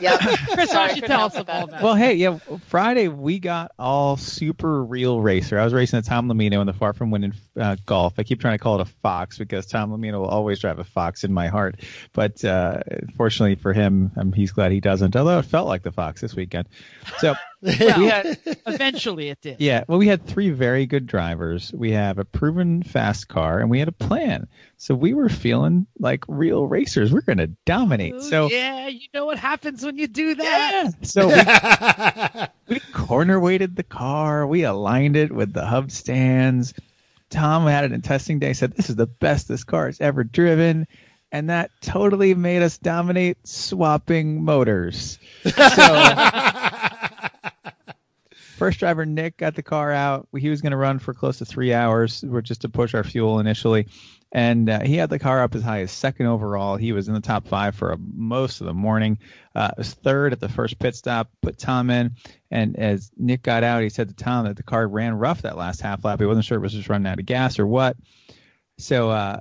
[0.00, 0.18] Yep.
[0.20, 1.70] Chris, why Sorry, I don't you tell us with all that.
[1.72, 1.82] that?
[1.82, 2.38] Well, hey, yeah,
[2.68, 5.58] Friday we got all super real racer.
[5.58, 8.14] I was racing a Tom Lamino in the far from winning uh, golf.
[8.18, 10.84] I keep trying to call it a Fox because Tom Lamino will always drive a
[10.84, 11.80] Fox in my heart.
[12.14, 12.80] But uh,
[13.16, 15.14] fortunately for him, um, he's glad he doesn't.
[15.14, 16.66] Although it felt like the Fox this weekend.
[17.18, 17.34] So
[17.64, 19.60] Well, we had eventually it did.
[19.60, 21.72] yeah, well, we had three very good drivers.
[21.72, 24.48] We have a proven fast car, and we had a plan.
[24.84, 27.10] So we were feeling like real racers.
[27.10, 28.16] We're going to dominate.
[28.16, 30.84] Ooh, so yeah, you know what happens when you do that.
[30.84, 30.90] yeah.
[31.00, 34.46] So we, we corner weighted the car.
[34.46, 36.74] We aligned it with the hub stands.
[37.30, 38.52] Tom had it in testing day.
[38.52, 40.86] Said this is the best this car has ever driven,
[41.32, 45.18] and that totally made us dominate swapping motors.
[45.44, 46.14] So.
[48.54, 50.28] First driver Nick got the car out.
[50.36, 53.02] He was going to run for close to three hours, or just to push our
[53.02, 53.88] fuel initially.
[54.34, 56.76] And uh, he had the car up as high as second overall.
[56.76, 59.20] He was in the top five for uh, most of the morning.
[59.54, 62.16] Uh, was third at the first pit stop, put Tom in,
[62.50, 65.56] and as Nick got out, he said to Tom that the car ran rough that
[65.56, 66.18] last half lap.
[66.18, 67.96] He wasn't sure it was just running out of gas or what.
[68.76, 69.38] So uh,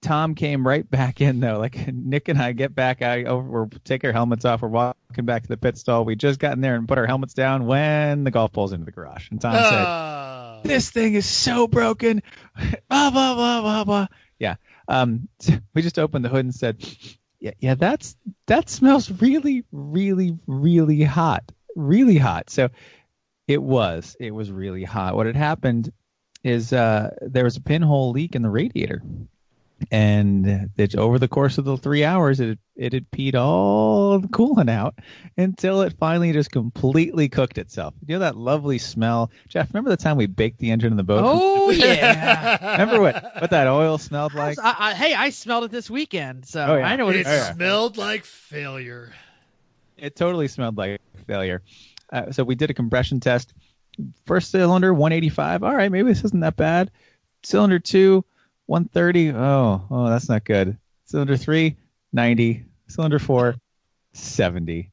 [0.00, 1.58] Tom came right back in though.
[1.58, 5.26] Like Nick and I get back out, over, we're take our helmets off, we're walking
[5.26, 6.06] back to the pit stall.
[6.06, 8.86] We just got in there and put our helmets down when the golf ball's into
[8.86, 10.60] the garage, and Tom said, Ah.
[10.64, 12.22] "This thing is so broken."
[12.88, 14.06] blah blah blah blah blah.
[14.40, 14.56] Yeah.
[14.88, 15.28] Um.
[15.74, 16.84] We just opened the hood and said,
[17.38, 18.16] "Yeah, yeah, that's
[18.46, 21.44] that smells really, really, really hot,
[21.76, 22.70] really hot." So
[23.46, 24.16] it was.
[24.18, 25.14] It was really hot.
[25.14, 25.92] What had happened
[26.42, 29.02] is uh, there was a pinhole leak in the radiator
[29.90, 34.28] and it, over the course of the three hours it it had peed all the
[34.28, 34.94] coolant out
[35.36, 37.94] until it finally just completely cooked itself.
[38.06, 39.72] You know that lovely smell, Jeff?
[39.72, 41.22] Remember the time we baked the engine in the boat?
[41.24, 42.72] Oh yeah.
[42.72, 44.58] remember what what that oil smelled like?
[44.62, 46.86] I, I, hey, I smelled it this weekend, so Oh, yeah.
[46.86, 47.28] I know what It it's.
[47.28, 47.52] Yeah.
[47.54, 49.12] smelled like failure.
[49.98, 51.62] It totally smelled like failure.
[52.12, 53.52] Uh, so we did a compression test.
[54.24, 55.62] First cylinder 185.
[55.62, 56.90] All right, maybe this isn't that bad.
[57.42, 58.24] Cylinder two
[58.70, 59.32] 130.
[59.32, 60.78] Oh, oh, that's not good.
[61.06, 61.74] Cylinder three
[62.12, 62.64] 90.
[62.86, 63.56] Cylinder four
[64.12, 64.92] 70.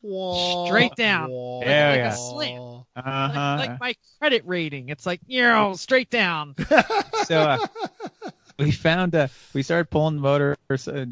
[0.00, 1.30] Straight down.
[1.30, 2.12] Wah, Yeah, like yeah.
[2.12, 2.84] a slam.
[2.96, 3.56] Uh-huh.
[3.58, 6.54] Like, like my credit rating, it's like you know, straight down.
[7.26, 7.58] so uh,
[8.58, 10.56] we found uh, we started pulling the motor.
[10.70, 11.04] Uh,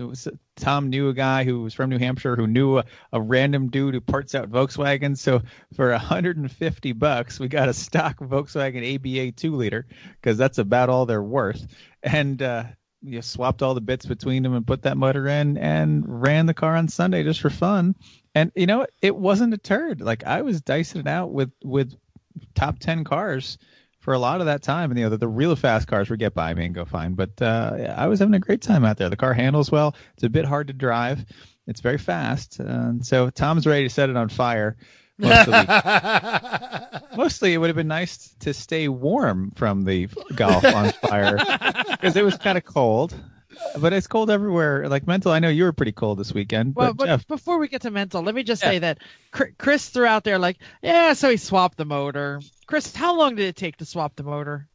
[0.56, 3.94] Tom knew a guy who was from New Hampshire who knew a, a random dude
[3.94, 5.16] who parts out Volkswagen.
[5.16, 5.42] So
[5.74, 9.86] for 150 bucks, we got a stock Volkswagen ABA two liter
[10.20, 11.66] because that's about all they're worth.
[12.02, 12.64] And uh,
[13.02, 16.54] you swapped all the bits between them and put that motor in and ran the
[16.54, 17.96] car on Sunday just for fun.
[18.34, 20.00] And you know, it wasn't a turd.
[20.00, 21.94] Like I was dicing it out with with
[22.54, 23.58] top 10 cars
[24.02, 24.90] for a lot of that time.
[24.90, 27.14] And you know, the, the real fast cars would get by me and go fine.
[27.14, 29.08] But uh, I was having a great time out there.
[29.08, 29.94] The car handles well.
[30.14, 31.24] It's a bit hard to drive.
[31.68, 32.60] It's very fast.
[32.60, 34.76] Uh, and so Tom's ready to set it on fire.
[35.18, 37.16] Most of the week.
[37.16, 41.36] Mostly, it would have been nice to stay warm from the golf on fire
[41.90, 43.14] because it was kind of cold.
[43.78, 44.88] But it's cold everywhere.
[44.88, 46.74] Like mental, I know you were pretty cold this weekend.
[46.74, 48.70] Well, but, but Jeff, before we get to mental, let me just Yeah.
[48.70, 48.98] say that
[49.58, 52.40] Chris threw out there like, yeah, so he swapped the motor.
[52.66, 54.68] Chris, how long did it take to swap the motor?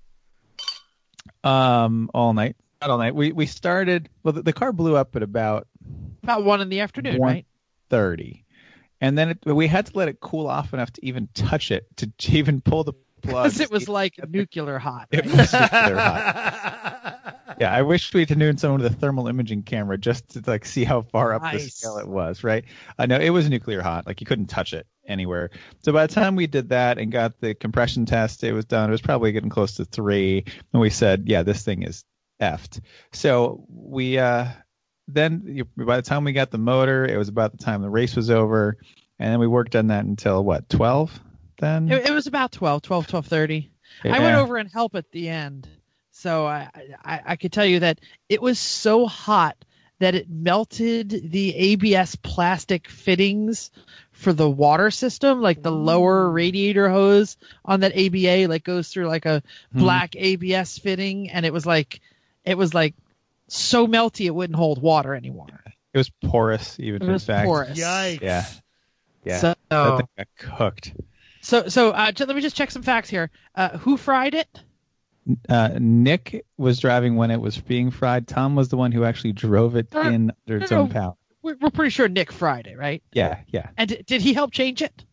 [1.43, 3.15] um, all night, not all night.
[3.15, 4.09] We we started.
[4.23, 5.67] Well, the, the car blew up at about
[6.23, 7.45] About one in the afternoon, right?
[7.89, 8.43] 30
[8.99, 11.85] and then it, we had to let it cool off enough to even touch it
[11.97, 15.07] to, to even pull the plug Because it was like nuclear hot.
[15.11, 17.16] It was nuclear hot.
[17.59, 20.83] yeah i wish we'd known someone with a thermal imaging camera just to like see
[20.83, 22.65] how far up the scale it was right
[22.97, 25.49] i know it was nuclear hot like you couldn't touch it anywhere
[25.81, 28.89] so by the time we did that and got the compression test it was done
[28.89, 30.43] it was probably getting close to three
[30.73, 32.03] and we said yeah this thing is
[32.41, 32.81] effed
[33.11, 34.47] so we uh
[35.07, 37.89] then you, by the time we got the motor, it was about the time the
[37.89, 38.77] race was over,
[39.19, 41.17] and then we worked on that until what twelve?
[41.59, 43.69] Then It, it was about 12, 12, 12.30.
[44.03, 45.67] I went over and helped at the end.
[46.17, 46.67] So I,
[47.05, 49.55] I, I could tell you that it was so hot
[49.99, 53.69] that it melted the ABS plastic fittings
[54.13, 59.05] for the water system, like the lower radiator hose on that ABA, like goes through
[59.07, 59.43] like a
[59.73, 59.79] Hmm.
[59.79, 62.01] black ABS fitting, and it was like,
[62.43, 62.95] it was like
[63.47, 65.63] so melty it wouldn't hold water anymore.
[65.93, 67.45] It was porous, even It in was fact.
[67.45, 67.77] porous.
[67.77, 68.21] Yikes.
[68.23, 68.45] Yeah,
[69.23, 69.39] yeah.
[69.41, 70.93] So, That thing got cooked.
[71.41, 73.29] so, so uh, let me just check some facts here.
[73.53, 74.63] Uh, who fried it?
[75.49, 78.27] Uh, Nick was driving when it was being fried.
[78.27, 80.93] Tom was the one who actually drove it Uh, in under its no, own no.
[80.93, 81.13] power.
[81.41, 83.03] We're, we're pretty sure Nick fried it, right?
[83.13, 83.69] Yeah, yeah.
[83.77, 85.03] And d- did he help change it?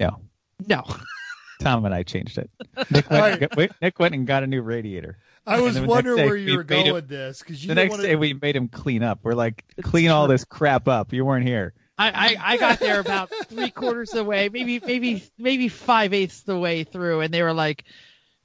[0.00, 0.18] No,
[0.66, 0.84] No.
[1.60, 2.50] Tom and I changed it.
[2.90, 5.18] Nick went, and got- wait, Nick went and got a new radiator.
[5.46, 7.08] I was And then the next wondering day where we you were going it- with
[7.08, 9.20] this because you The next wanna- day we made him clean up.
[9.22, 11.12] We're like, clean all this crap up.
[11.12, 11.74] You weren't here.
[11.98, 16.12] I, I, I got there about three quarters of the way, maybe maybe maybe five
[16.14, 17.84] eighths the way through, and they were like,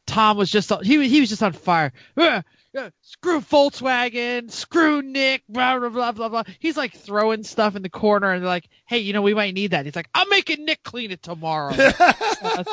[0.08, 1.92] Tom was just he was he was just on fire.
[2.16, 2.44] "Ugh,
[2.78, 6.44] uh, screw Volkswagen, screw Nick, blah blah blah blah blah.
[6.60, 9.54] He's like throwing stuff in the corner, and they're like, hey, you know, we might
[9.54, 9.86] need that.
[9.86, 11.74] He's like, I'm making Nick clean it tomorrow.
[11.78, 12.66] I,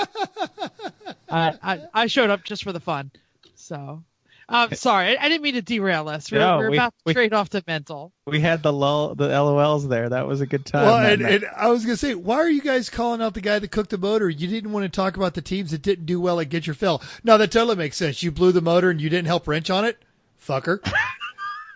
[1.30, 3.10] I I showed up just for the fun,
[3.54, 4.02] so.
[4.48, 6.30] Um, sorry, I, I didn't mean to derail us.
[6.30, 8.12] We're, No, we're we- about to we- trade off to mental.
[8.26, 10.08] We had the lull, the LOLs there.
[10.10, 10.84] That was a good time.
[10.86, 13.58] Well, and, and I was gonna say, why are you guys calling out the guy
[13.58, 14.28] that cooked the motor?
[14.28, 16.74] You didn't want to talk about the teams that didn't do well at Get Your
[16.74, 17.02] Fill.
[17.22, 18.22] No, that totally makes sense.
[18.22, 19.98] You blew the motor and you didn't help wrench on it,
[20.44, 20.78] fucker.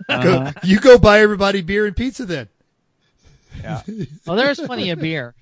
[0.08, 0.22] Uh-huh.
[0.22, 2.48] Go, you go buy everybody beer and pizza then.
[3.60, 3.82] yeah.
[4.24, 5.34] Well, there's plenty of beer.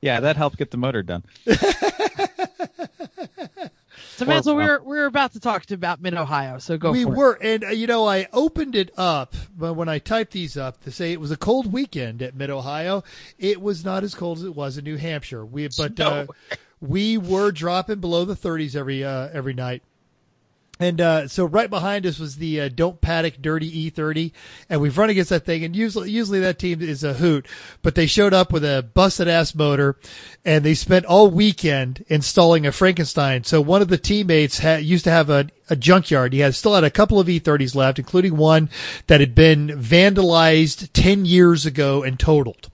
[0.00, 1.24] Yeah, that helped get the motor done.
[4.20, 6.92] So Mansell, we were we were about to talk to about Mid Ohio, so go.
[6.92, 10.58] we were, and uh, you know, I opened it up, but when I typed these
[10.58, 13.02] up to say it was a cold weekend at Mid Ohio,
[13.38, 15.42] it was not as cold as it was in New Hampshire.
[15.42, 16.26] We, but uh,
[16.82, 19.82] we were dropping below the 30s every uh, every night.
[20.80, 24.32] And uh, so right behind us was the uh, Don't Paddock Dirty E30,
[24.70, 25.62] and we've run against that thing.
[25.62, 27.46] And usually, usually that team is a hoot,
[27.82, 29.98] but they showed up with a busted ass motor,
[30.42, 33.44] and they spent all weekend installing a Frankenstein.
[33.44, 36.32] So one of the teammates used to have a, a junkyard.
[36.32, 38.70] He had still had a couple of E30s left, including one
[39.06, 42.70] that had been vandalized ten years ago and totaled,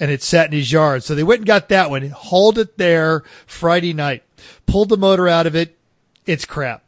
[0.00, 1.04] and it sat in his yard.
[1.04, 4.24] So they went and got that one, hauled it there Friday night,
[4.66, 5.78] pulled the motor out of it.
[6.26, 6.83] It's crap.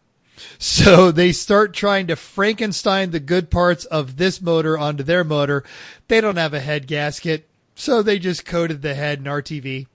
[0.58, 5.64] So they start trying to Frankenstein the good parts of this motor onto their motor.
[6.08, 9.86] They don't have a head gasket, so they just coated the head in RTV.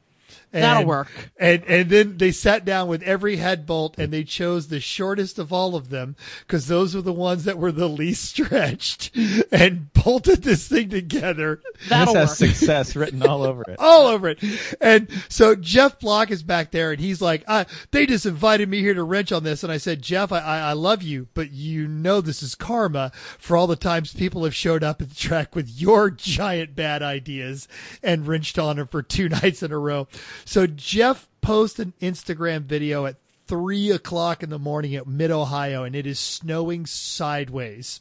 [0.53, 1.07] And, That'll work.
[1.37, 5.39] And and then they sat down with every head bolt and they chose the shortest
[5.39, 9.15] of all of them because those were the ones that were the least stretched
[9.51, 12.29] and bolted this thing together That'll this work.
[12.29, 13.75] has success written all over it.
[13.79, 14.43] all over it.
[14.81, 18.79] And so Jeff Bloch is back there and he's like, uh, they just invited me
[18.81, 19.63] here to wrench on this.
[19.63, 23.11] And I said, Jeff, I, I, I love you, but you know, this is karma
[23.37, 27.01] for all the times people have showed up at the track with your giant bad
[27.01, 27.67] ideas
[28.03, 30.07] and wrenched on them for two nights in a row.
[30.45, 33.17] So Jeff posted an Instagram video at
[33.47, 37.99] three o'clock in the morning at mid Ohio and it is snowing sideways.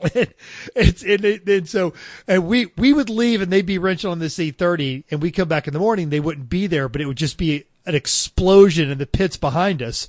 [0.00, 0.32] And
[0.74, 1.92] it's and, it, and so
[2.26, 5.48] and we we would leave and they'd be wrenching on this E30 and we come
[5.48, 8.90] back in the morning they wouldn't be there but it would just be an explosion
[8.90, 10.08] in the pits behind us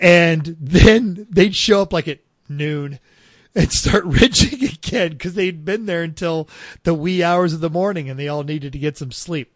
[0.00, 2.98] and then they'd show up like at noon
[3.54, 6.48] and start wrenching again because they'd been there until
[6.82, 9.52] the wee hours of the morning and they all needed to get some sleep.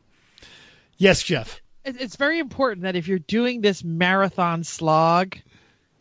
[0.99, 1.61] Yes, Jeff.
[1.84, 5.36] It's very important that if you're doing this marathon slog,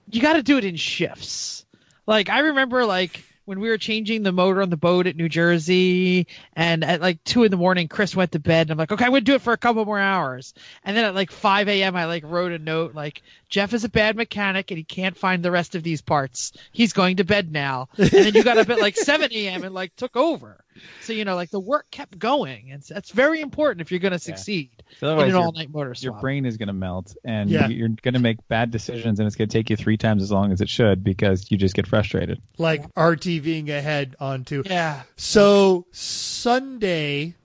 [0.10, 1.66] you got to do it in shifts.
[2.08, 5.30] Like I remember, like when we were changing the motor on the boat at New
[5.30, 8.92] Jersey, and at like two in the morning, Chris went to bed, and I'm like,
[8.92, 10.54] okay, I'm gonna do it for a couple more hours.
[10.84, 13.22] And then at like 5 a.m., I like wrote a note like,
[13.56, 16.52] Jeff is a bad mechanic and he can't find the rest of these parts.
[16.74, 17.88] He's going to bed now.
[17.98, 19.64] And then you got up at like 7 a.m.
[19.64, 20.62] and like took over.
[21.00, 24.20] So you know, like the work kept going, and that's very important if you're gonna
[24.20, 27.70] succeed So in an your, all-night motor your brain is going to melt, and Yeah.
[27.70, 30.22] you- you're going to make bad decisions, and it's going to take you three times
[30.22, 32.42] as long as it should because you just get frustrated.
[32.58, 35.04] Like RTVing ahead onto Yeah.
[35.16, 37.36] So Sunday,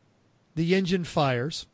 [0.56, 1.66] the engine fires.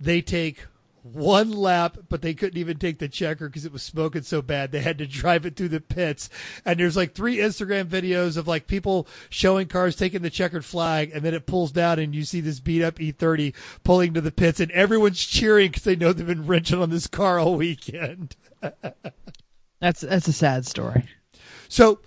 [0.00, 0.66] They take
[1.02, 4.72] one lap, but they couldn't even take the checker because it was smoking so bad.
[4.72, 6.28] They had to drive it through the pits.
[6.64, 11.10] And there's like three Instagram videos of like people showing cars taking the checkered flag,
[11.14, 14.32] and then it pulls down, and you see this beat up E30 pulling to the
[14.32, 18.36] pits, and everyone's cheering because they know they've been wrenching on this car all weekend.
[19.80, 21.06] That's that's a sad story.
[21.68, 22.00] So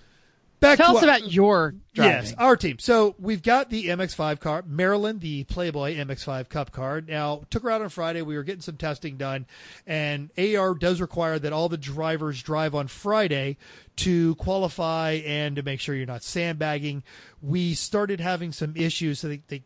[0.64, 2.12] back Tell us our- about your driving.
[2.26, 2.78] Yes, our team.
[2.78, 7.00] So we've got the MX5 car, Marilyn, the Playboy MX5 Cup car.
[7.00, 8.22] Now, took her out on Friday.
[8.22, 9.46] We were getting some testing done,
[9.86, 13.56] and AR does require that all the drivers drive on Friday
[13.96, 17.02] to qualify and to make sure you're not sandbagging.
[17.40, 19.62] We started having some issues, so they, they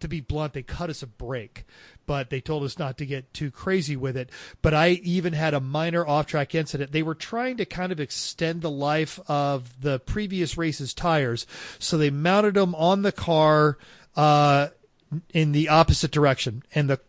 [0.00, 1.64] to be blunt, they cut us a break,
[2.06, 4.30] but they told us not to get too crazy with it.
[4.60, 6.92] But I even had a minor off track incident.
[6.92, 11.46] They were trying to kind of extend the life of the previous race's tires.
[11.78, 13.78] So they mounted them on the car,
[14.16, 14.68] uh,
[15.32, 16.62] in the opposite direction.
[16.74, 17.00] And the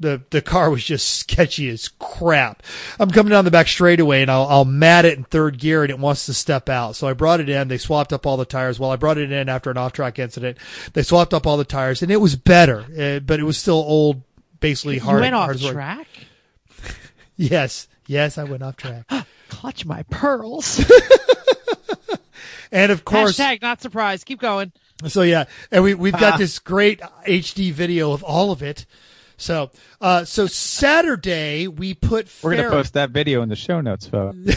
[0.00, 2.62] the the car was just sketchy as crap.
[2.98, 5.90] I'm coming down the back straightaway and I'll I'll mat it in third gear and
[5.90, 6.96] it wants to step out.
[6.96, 7.68] So I brought it in.
[7.68, 8.80] They swapped up all the tires.
[8.80, 10.58] Well, I brought it in after an off track incident.
[10.94, 13.76] They swapped up all the tires and it was better, uh, but it was still
[13.76, 14.22] old,
[14.60, 15.20] basically You hard.
[15.20, 15.72] went off work.
[15.72, 16.06] track.
[17.36, 19.06] Yes, yes, I went off track.
[19.48, 20.84] Clutch my pearls.
[22.72, 24.26] And of course, Hashtag not surprised.
[24.26, 24.72] Keep going.
[25.06, 26.36] So yeah, and we we've got Ah.
[26.38, 28.84] this great HD video of all of it.
[29.44, 29.70] So
[30.00, 34.06] uh so Saturday we put We're going to post that video in the show notes,
[34.06, 34.38] folks.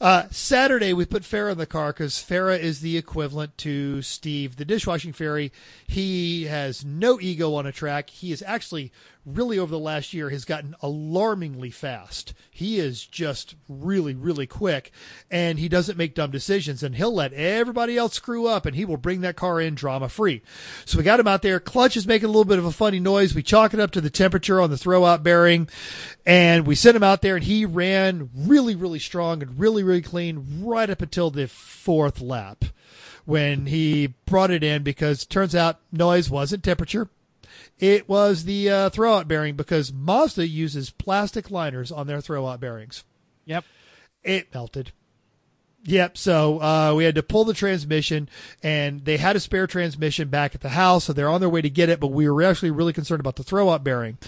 [0.00, 4.56] uh Saturday we put Farah in the car because Farah is the equivalent to Steve,
[4.56, 5.52] the dishwashing fairy.
[5.86, 8.10] He has no ego on a track.
[8.10, 8.92] He is actually
[9.34, 12.32] really over the last year has gotten alarmingly fast.
[12.50, 14.90] He is just really, really quick
[15.30, 18.84] and he doesn't make dumb decisions and he'll let everybody else screw up and he
[18.84, 20.42] will bring that car in drama free.
[20.84, 21.60] So we got him out there.
[21.60, 23.34] Clutch is making a little bit of a funny noise.
[23.34, 25.68] We chalk it up to the temperature on the throwout bearing
[26.24, 30.02] and we sent him out there and he ran really, really strong and really, really
[30.02, 32.64] clean right up until the fourth lap
[33.24, 37.08] when he brought it in because turns out noise wasn't temperature
[37.78, 43.04] It was the uh, throwout bearing because Mazda uses plastic liners on their throwout bearings.
[43.44, 43.64] Yep.
[44.24, 44.92] It melted.
[45.84, 46.18] Yep.
[46.18, 48.28] So uh, we had to pull the transmission,
[48.62, 51.62] and they had a spare transmission back at the house, so they're on their way
[51.62, 52.00] to get it.
[52.00, 54.18] But we were actually really concerned about the throwout bearing.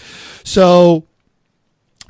[0.44, 1.06] So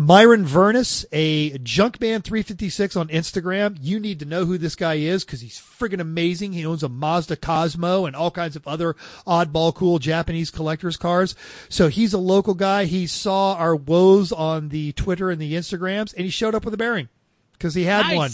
[0.00, 3.76] Myron Vernis, a Junkman 356 on Instagram.
[3.82, 6.54] You need to know who this guy is because he's friggin' amazing.
[6.54, 8.94] He owns a Mazda Cosmo and all kinds of other
[9.26, 11.34] oddball cool Japanese collectors cars.
[11.68, 12.86] So he's a local guy.
[12.86, 16.72] He saw our woes on the Twitter and the Instagrams and he showed up with
[16.72, 17.10] a bearing
[17.52, 18.16] because he had Nice.
[18.16, 18.30] one.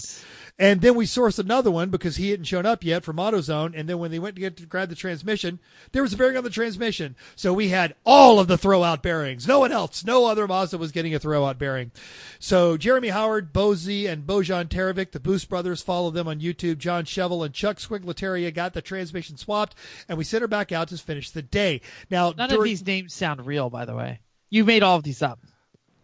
[0.59, 3.75] And then we sourced another one because he hadn't shown up yet from AutoZone.
[3.79, 5.59] And then when they went to get to grab the transmission,
[5.93, 7.15] there was a bearing on the transmission.
[7.35, 9.47] So we had all of the throwout bearings.
[9.47, 11.91] No one else, no other Mazda was getting a throwout bearing.
[12.39, 16.79] So Jeremy Howard, Bozy, and Bojan Terevic, the Boost brothers, follow them on YouTube.
[16.79, 19.75] John Shovel and Chuck Squiglataria got the transmission swapped,
[20.09, 21.83] and we sent her back out to finish the day.
[22.11, 24.21] Now, None during- of these names sound real, by the way.
[24.49, 25.39] You made all of these up.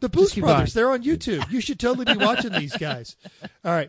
[0.01, 1.49] The Boost Brothers, they're on YouTube.
[1.51, 3.17] You should totally be watching these guys.
[3.65, 3.89] All right.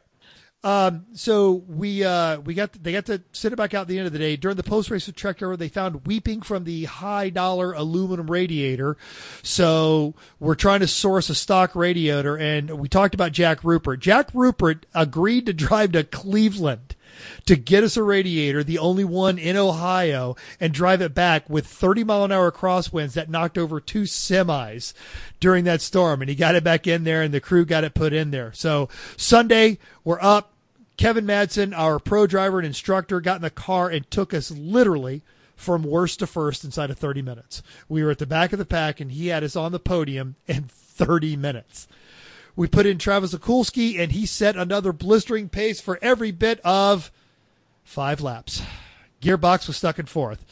[0.63, 3.97] Um, so we uh, we got they got to send it back out at the
[3.97, 4.37] end of the day.
[4.37, 8.95] During the post race with Trek they found weeping from the high dollar aluminum radiator.
[9.41, 13.99] So we're trying to source a stock radiator, and we talked about Jack Rupert.
[13.99, 16.95] Jack Rupert agreed to drive to Cleveland
[17.45, 21.67] to get us a radiator, the only one in Ohio, and drive it back with
[21.67, 24.93] 30 mile an hour crosswinds that knocked over two semis
[25.39, 26.21] during that storm.
[26.21, 28.53] And he got it back in there, and the crew got it put in there.
[28.53, 30.52] So Sunday, we're up.
[30.97, 35.23] Kevin Madsen, our pro driver and instructor, got in the car and took us literally
[35.55, 37.63] from worst to first inside of 30 minutes.
[37.87, 40.35] We were at the back of the pack, and he had us on the podium
[40.47, 41.87] in 30 minutes.
[42.55, 47.11] We put in Travis Okulski, and he set another blistering pace for every bit of
[47.83, 48.61] five laps.
[49.21, 50.45] Gearbox was stuck in fourth.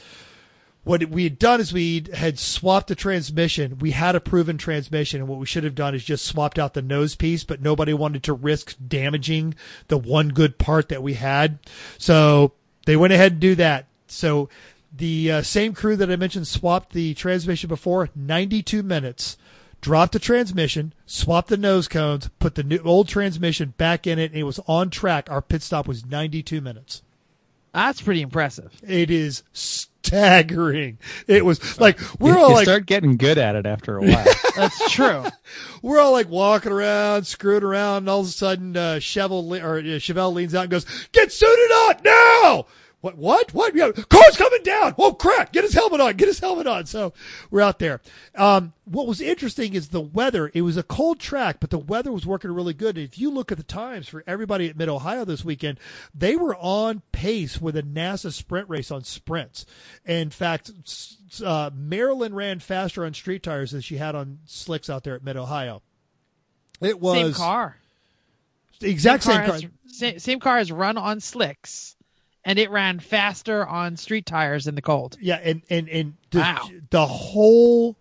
[0.84, 3.78] What we had done is we had swapped the transmission.
[3.78, 6.74] We had a proven transmission, and what we should have done is just swapped out
[6.74, 9.54] the nose piece, but nobody wanted to risk damaging
[9.90, 11.60] the one good part that we had.
[12.00, 12.54] So
[12.88, 13.86] they went ahead and do that.
[14.08, 14.50] So
[14.92, 19.38] the uh, same crew that I mentioned swapped the transmission before, 92 minutes
[19.82, 24.32] dropped the transmission, swapped the nose cones, put the new old transmission back in it,
[24.32, 25.30] and it was on track.
[25.30, 27.04] Our pit stop was 92 minutes.
[27.74, 28.80] That's pretty impressive.
[28.86, 29.44] It is
[30.04, 30.98] staggering.
[31.28, 34.02] It was like we're you all you like start getting good at it after a
[34.02, 34.26] while.
[34.56, 35.24] That's true.
[35.82, 39.62] we're all like walking around, screwing around, and all of a sudden, uh, Chevel le-
[39.62, 42.66] or uh, Chevelle leans out and goes, "Get suited up now!"
[43.02, 43.18] What?
[43.18, 43.54] What?
[43.54, 43.76] What?
[43.76, 44.94] Yeah, car's coming down.
[44.98, 45.52] Oh crap!
[45.52, 46.16] Get his helmet on.
[46.18, 46.86] Get his helmet on.
[46.86, 47.14] So
[47.50, 48.00] we're out there.
[48.36, 50.52] Um, what was interesting is the weather.
[50.54, 52.98] It was a cold track, but the weather was working really good.
[52.98, 55.80] If you look at the times for everybody at Mid Ohio this weekend,
[56.14, 59.66] they were on pace with a NASA sprint race on sprints.
[60.06, 60.72] In fact,
[61.44, 65.24] uh, Marilyn ran faster on street tires than she had on slicks out there at
[65.24, 65.82] Mid Ohio.
[66.82, 67.78] It was Same car.
[68.80, 69.54] the exact same car.
[69.54, 71.96] has, same, same car has run on slicks,
[72.46, 75.18] and it ran faster on street tires in the cold.
[75.22, 76.70] Yeah, and and and the, Wow.
[76.90, 77.98] the whole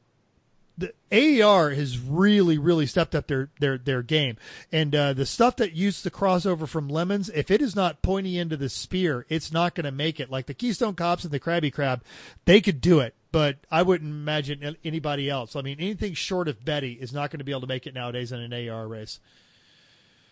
[0.79, 4.37] the AER has really really stepped up their their their game,
[4.73, 8.33] and uh, the stuff that used the crossover from Lemons, if it is not pointing
[8.35, 10.31] into the spear, it's not going to make it.
[10.31, 12.03] Like the Keystone Cops and the Krabby Crab,
[12.47, 15.55] they could do it, but I wouldn't imagine anybody else.
[15.55, 17.93] I mean, anything short of Betty is not going to be able to make it
[17.93, 19.21] nowadays in an AR race.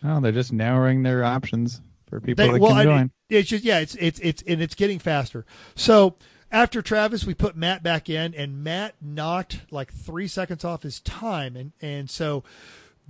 [0.03, 1.79] oh, they're just narrowing their options
[2.09, 3.11] for people They- well, join.
[3.29, 5.45] it's just yeah, it's it's it's and it's getting faster.
[5.75, 6.15] So
[6.51, 10.99] after Travis, we put Matt back in, and Matt knocked like three seconds off his
[11.01, 12.43] time, and and so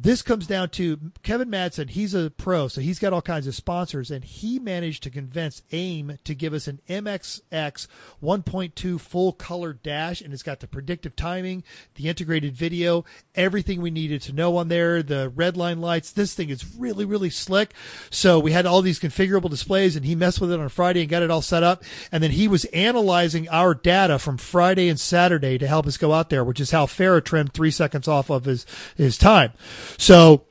[0.02, 1.90] this comes down to Kevin Madsen.
[1.90, 5.62] He's a pro, so he's got all kinds of sponsors, and he managed to convince
[5.74, 7.88] AIM to give us an MXS
[8.24, 13.04] 1.2 full color dash, and it's got the predictive timing, the integrated video,
[13.36, 16.14] everything we needed to know on there, the red line lights.
[16.14, 17.74] This thing is really, really slick.
[18.10, 21.10] So we had all these configurable displays, and he messed with it on Friday and
[21.10, 21.84] got it all set up.
[22.10, 26.14] And then he was analyzing our data from Friday and Saturday to help us go
[26.14, 29.52] out there, which is how Farah trimmed three seconds off of his his time.
[29.98, 30.44] So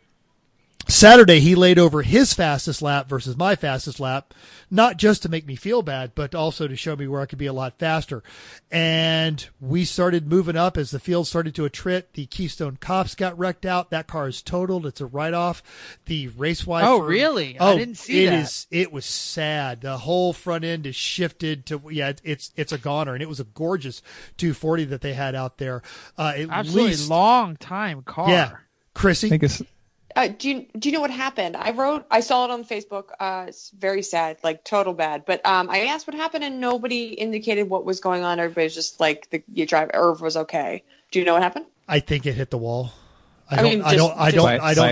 [0.86, 4.32] Saturday he laid over his fastest lap versus my fastest lap,
[4.70, 7.38] not just to make me feel bad, but also to show me where I could
[7.38, 8.22] be a lot faster.
[8.70, 12.04] And we started moving up as the field started to attrit.
[12.14, 13.90] The Keystone Cops got wrecked out.
[13.90, 14.86] That car is totaled.
[14.86, 15.62] It's a write off.
[16.06, 16.84] The race wide.
[16.86, 17.58] Oh, really?
[17.60, 18.42] I didn't see it that.
[18.44, 19.82] is- It was sad.
[19.82, 22.12] The whole front end is shifted to yeah.
[22.24, 24.00] It's it's a goner, and it was a gorgeous
[24.38, 25.82] 240 that they had out there.
[26.16, 28.30] Uh, Absolutely least long time car.
[28.30, 28.52] yeah,
[28.98, 29.28] Chrissy.
[29.28, 29.62] I think it's
[30.16, 31.56] uh, do you do you know what happened?
[31.56, 33.10] I wrote, I saw it on Facebook.
[33.20, 35.24] Uh, it's very sad, like total bad.
[35.26, 38.40] But um, I asked what happened, and nobody indicated what was going on.
[38.40, 40.82] Everybody's just like the you drive Irv was okay.
[41.12, 41.66] Do you know what happened?
[41.86, 42.92] I think it hit the wall.
[43.50, 43.70] I I don't.
[43.70, 44.08] mean, I don't.
[44.10, 44.44] just- I don't.
[44.44, 44.90] By- I don't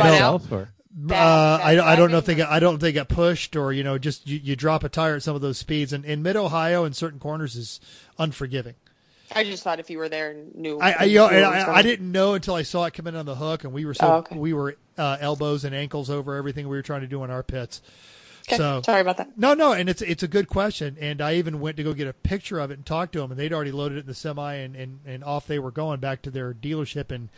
[0.50, 0.56] know.
[0.56, 2.46] or- Bad- uh, bad I, I don't know if they driving?
[2.50, 4.82] got I don't know if they got pushed or you know just you, you drop
[4.84, 7.80] a tire at some of those speeds and in mid Ohio in certain corners is
[8.18, 8.74] unforgiving.
[9.34, 10.78] I just thought if you were there and knew.
[10.78, 13.16] I I, you know, and I, I didn't know until I saw it come in
[13.16, 14.36] on the hook and we were so Oh, okay.
[14.36, 17.42] we were uh, elbows and ankles over everything we were trying to do in our
[17.42, 17.82] pits.
[18.48, 19.36] Okay, So sorry about that.
[19.36, 22.06] no, no, and it's it's a good question, and I even went to go get
[22.06, 24.14] a picture of it and talk to them, and they'd already loaded it in the
[24.14, 27.28] semi, and, and, and off they were going back to their dealership in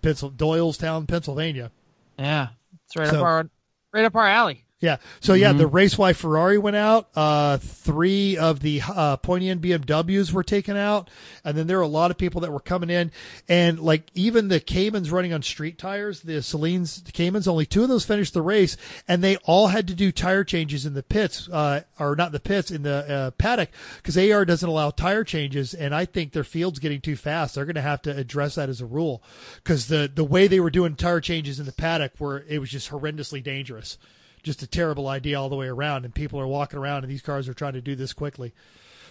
[0.00, 1.72] Pencil, Doylestown, Pennsylvania.
[2.18, 2.48] Yeah,
[2.86, 3.50] it's right So- up our
[3.92, 4.63] right up our alley.
[4.84, 4.98] Yeah.
[5.20, 7.08] So yeah, the race why Ferrari went out.
[7.16, 11.08] Uh, three of the uh, pointy end BMWs were taken out,
[11.42, 13.10] and then there were a lot of people that were coming in,
[13.48, 17.82] and like even the Caymans running on street tires, the Celine's the Caymans, only two
[17.82, 18.76] of those finished the race,
[19.08, 22.32] and they all had to do tire changes in the pits, uh, or not in
[22.32, 26.32] the pits in the uh, paddock, because AR doesn't allow tire changes, and I think
[26.32, 27.54] their field's getting too fast.
[27.54, 29.22] They're going to have to address that as a rule,
[29.62, 32.68] because the the way they were doing tire changes in the paddock were it was
[32.68, 33.96] just horrendously dangerous
[34.44, 36.04] just a terrible idea all the way around.
[36.04, 38.52] And people are walking around, and these cars are trying to do this quickly.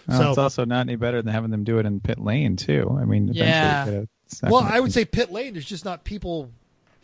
[0.08, 2.18] Oh, well, so, it's also not any better than having them do it in pit
[2.18, 2.96] lane too.
[2.98, 3.84] I mean, eventually Yeah.
[3.84, 5.52] you gotta- it's not well, I would be- say pit lane.
[5.54, 6.50] There's just not people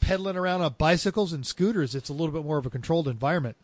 [0.01, 1.95] pedaling around on bicycles and scooters.
[1.95, 3.57] It's a little bit more of a controlled environment.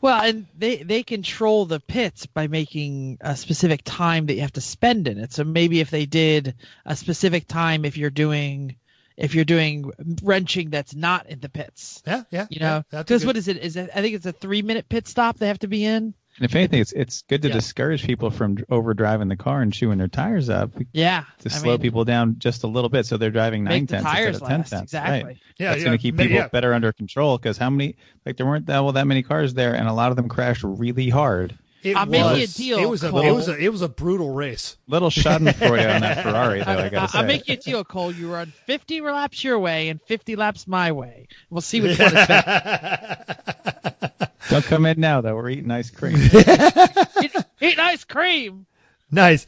[0.00, 4.52] Well, and they they control the pits by making a specific time that you have
[4.52, 5.32] to spend in it.
[5.32, 6.54] So maybe if they did
[6.86, 8.76] a specific time, if you're doing
[9.16, 9.90] if you're doing
[10.22, 12.46] wrenching that's not in the pits, Yeah, yeah.
[12.50, 13.58] you know, that's a because good- what is it?
[13.58, 13.90] Is it?
[13.94, 16.14] I think it's a three minute pit stop they have to be in.
[16.36, 17.54] And if anything, it's it's good to Yeah.
[17.54, 21.52] discourage people from over driving the car and chewing their tires up Yeah, to I
[21.52, 24.42] slow mean, people down just a little bit, so they're driving nine tenths tires instead
[24.42, 24.70] of ten last.
[24.70, 24.82] tenths.
[24.94, 25.24] Exactly.
[25.24, 25.36] Right.
[25.60, 26.48] yeah, That's yeah, going to keep people yeah.
[26.48, 27.94] better under control because how many
[28.26, 30.64] like there weren't that well that many cars there, and a lot of them crashed
[30.64, 31.56] really hard.
[31.84, 33.20] It I'll make you a deal, It was a, Cole.
[33.20, 34.78] it was a, it was a brutal race.
[34.88, 36.70] Little Schadenfreude on that Ferrari, though.
[36.70, 37.18] I I, got to say.
[37.18, 38.10] will make you a deal, Cole.
[38.10, 41.28] You run 50 laps your way and 50 laps my way.
[41.50, 43.36] We'll see which one is better.
[44.48, 45.34] Don't come in now, though.
[45.34, 46.16] We're eating ice cream.
[47.22, 48.64] eat, eat ice cream.
[49.10, 49.46] Nice.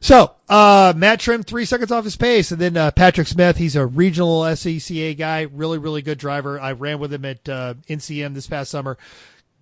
[0.00, 2.50] So, uh, Matt Trim, three seconds off his pace.
[2.52, 6.58] And then, uh, Patrick Smith, he's a regional SCCA guy, really, really good driver.
[6.60, 8.96] I ran with him at, uh, NCM this past summer.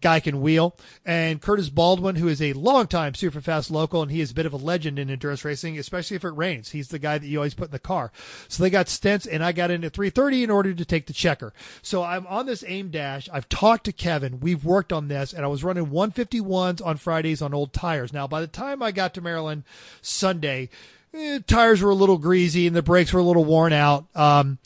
[0.05, 0.77] Guy can wheel.
[1.07, 4.45] And Curtis Baldwin, who is a longtime super fast local, and he is a bit
[4.45, 6.73] of a legend in endurance racing, especially if it rains.
[6.73, 8.13] He's the guy that you always put in the car.
[8.47, 11.15] So they got stints, and I got in at 330 in order to take the
[11.15, 11.55] checker.
[11.81, 13.31] So I'm on this aim dash.
[13.33, 14.41] I've talked to Kevin.
[14.41, 18.13] We've worked on this, and I was running 151s on Fridays on old tires.
[18.13, 19.65] Now, by the time I got to Marilyn
[20.03, 20.69] Sunday,
[21.15, 24.05] eh, tires were a little greasy and the brakes were a little worn out.
[24.15, 24.59] Um,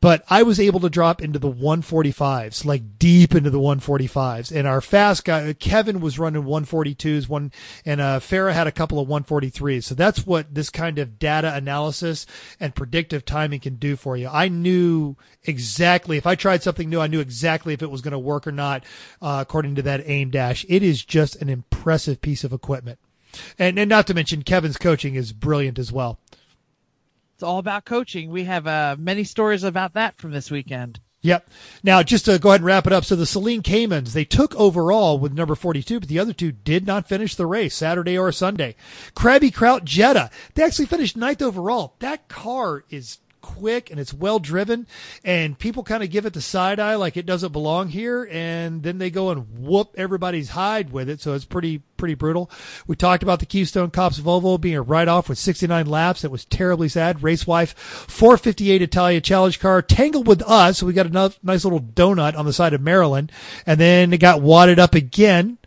[0.00, 4.54] but I was able to drop into the 145s, like deep into the 145s.
[4.54, 7.52] And our fast guy, Kevin was running 142s, one,
[7.84, 9.84] and uh, Farah had a couple of 143s.
[9.84, 12.26] So that's what this kind of data analysis
[12.58, 14.28] and predictive timing can do for you.
[14.28, 18.12] I knew exactly if I tried something new, I knew exactly if it was going
[18.12, 18.84] to work or not,
[19.20, 20.64] uh, according to that aim dash.
[20.68, 22.98] It is just an impressive piece of equipment.
[23.58, 26.18] And, and not to mention Kevin's coaching is brilliant as well.
[27.40, 28.28] It's all about coaching.
[28.28, 31.00] We have uh, many stories about that from this weekend.
[31.22, 31.48] Yep.
[31.82, 33.06] Now, just to go ahead and wrap it up.
[33.06, 36.86] So the Celine Caymans, they took overall with number 42, but the other two did
[36.86, 38.76] not finish the race Saturday or Sunday.
[39.14, 41.94] Krabby Kraut Jetta, they actually finished ninth overall.
[42.00, 44.86] That car is quick and it's well driven
[45.24, 48.82] and people kind of give it the side eye like it doesn't belong here and
[48.82, 52.50] then they go and whoop everybody's hide with it so it's pretty pretty brutal.
[52.86, 56.24] We talked about the keystone cops volvo being a write-off with 69 laps.
[56.24, 57.22] It was terribly sad.
[57.22, 60.78] Race wife 458 italia challenge car tangled with us.
[60.78, 63.30] So we got a nice little donut on the side of Marilyn
[63.66, 65.58] and then it got wadded up again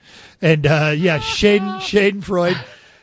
[0.41, 2.57] and uh yeah shaden schadenfreude.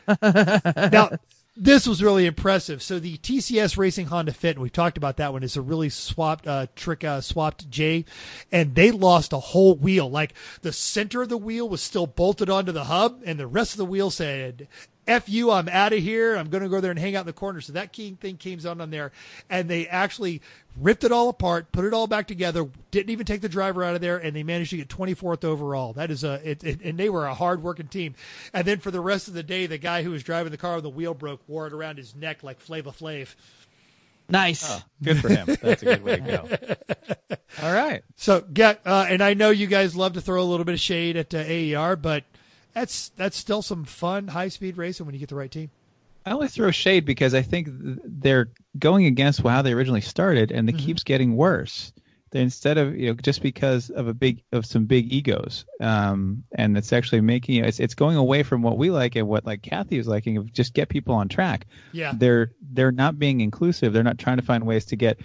[0.91, 1.11] Now
[1.55, 2.81] this was really impressive.
[2.81, 5.89] So the TCS Racing Honda Fit, and we've talked about that one, is a really
[5.89, 8.05] swapped uh, trick uh, swapped J,
[8.51, 10.09] and they lost a whole wheel.
[10.09, 13.73] Like the center of the wheel was still bolted onto the hub, and the rest
[13.73, 14.67] of the wheel said.
[15.07, 16.35] F you, I'm out of here.
[16.35, 17.59] I'm going to go there and hang out in the corner.
[17.59, 19.11] So that key thing came out on there
[19.49, 20.41] and they actually
[20.79, 23.95] ripped it all apart, put it all back together, didn't even take the driver out
[23.95, 25.93] of there, and they managed to get 24th overall.
[25.93, 28.15] That is a, it, it, and they were a hard working team.
[28.53, 30.75] And then for the rest of the day, the guy who was driving the car
[30.75, 33.35] when the wheel broke wore it around his neck like Flava Flav.
[34.29, 34.63] Nice.
[34.69, 35.45] Oh, good for him.
[35.61, 37.35] That's a good way to go.
[37.63, 38.01] All right.
[38.15, 40.79] So get, uh, and I know you guys love to throw a little bit of
[40.79, 42.23] shade at uh, AER, but
[42.73, 45.69] that's that's still some fun high speed racing when you get the right team.
[46.25, 50.69] I only throw shade because I think they're going against how they originally started, and
[50.69, 50.79] it Mhm.
[50.79, 51.93] keeps getting worse.
[52.29, 56.43] they instead of you know just because of a big of some big egos, um,
[56.55, 59.61] and it's actually making it's it's going away from what we like and what like
[59.61, 61.65] Kathy is liking of just get people on track.
[61.91, 62.13] Yeah.
[62.15, 63.91] They're they're not being inclusive.
[63.91, 65.19] They're not trying to find ways to get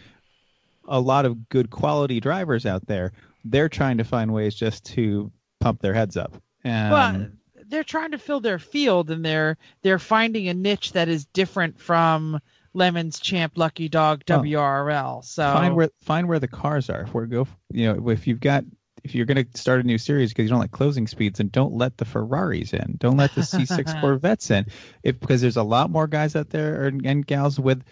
[0.88, 3.12] a lot of good quality drivers out there.
[3.44, 5.30] They're trying to find ways just to
[5.60, 6.42] pump their heads up.
[6.66, 7.26] Um, well,
[7.68, 11.80] they're trying to fill their field, and they're they're finding a niche that is different
[11.80, 12.40] from
[12.74, 14.24] Lemon's Champ, Lucky Dog.
[14.24, 15.24] WRL.
[15.24, 17.02] So find where find where the cars are.
[17.02, 18.64] If we go, you know, if you've got
[19.04, 21.50] if you're going to start a new series because you don't like closing speeds, and
[21.52, 24.66] don't let the Ferraris in, don't let the C6 Corvettes in,
[25.02, 27.84] if because there's a lot more guys out there and, and gals with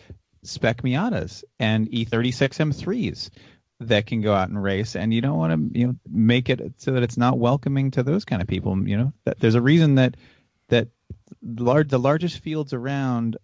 [0.42, 3.30] spec Miatas and E E36 M3s
[3.88, 6.60] that can go out and race, and you don't want to you know make it
[6.78, 8.76] so that it's not welcoming to those kind of people.
[8.88, 10.16] You know, that, there's a reason that
[10.68, 10.88] that
[11.42, 13.36] large the largest fields around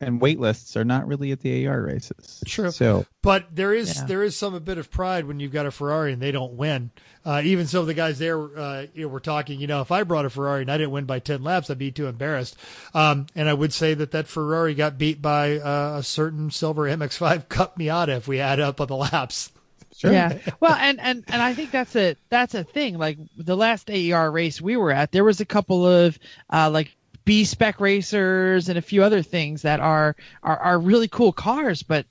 [0.00, 2.42] and wait lists are not really at the AER races.
[2.44, 2.72] True.
[2.72, 4.06] So But there is Yeah.
[4.06, 6.54] there is some a bit of pride when you've got a Ferrari and they don't
[6.54, 6.90] win.
[7.24, 9.60] Uh, even so, the guys there uh, you know, were talking.
[9.60, 11.78] You know, if I brought a Ferrari and I didn't win by ten laps, I'd
[11.78, 12.56] be too embarrassed.
[12.94, 16.82] Um, and I would say that that Ferrari got beat by uh, a certain silver
[16.88, 19.52] MX-5 Cup Miata if we add up on the laps.
[19.96, 20.12] Sure.
[20.12, 20.38] Yeah.
[20.60, 22.98] Well, and, and and I think that's a that's a thing.
[22.98, 26.18] Like the last AER race we were at, there was a couple of
[26.52, 31.08] uh, like B spec racers and a few other things that are are, are really
[31.08, 32.06] cool cars, but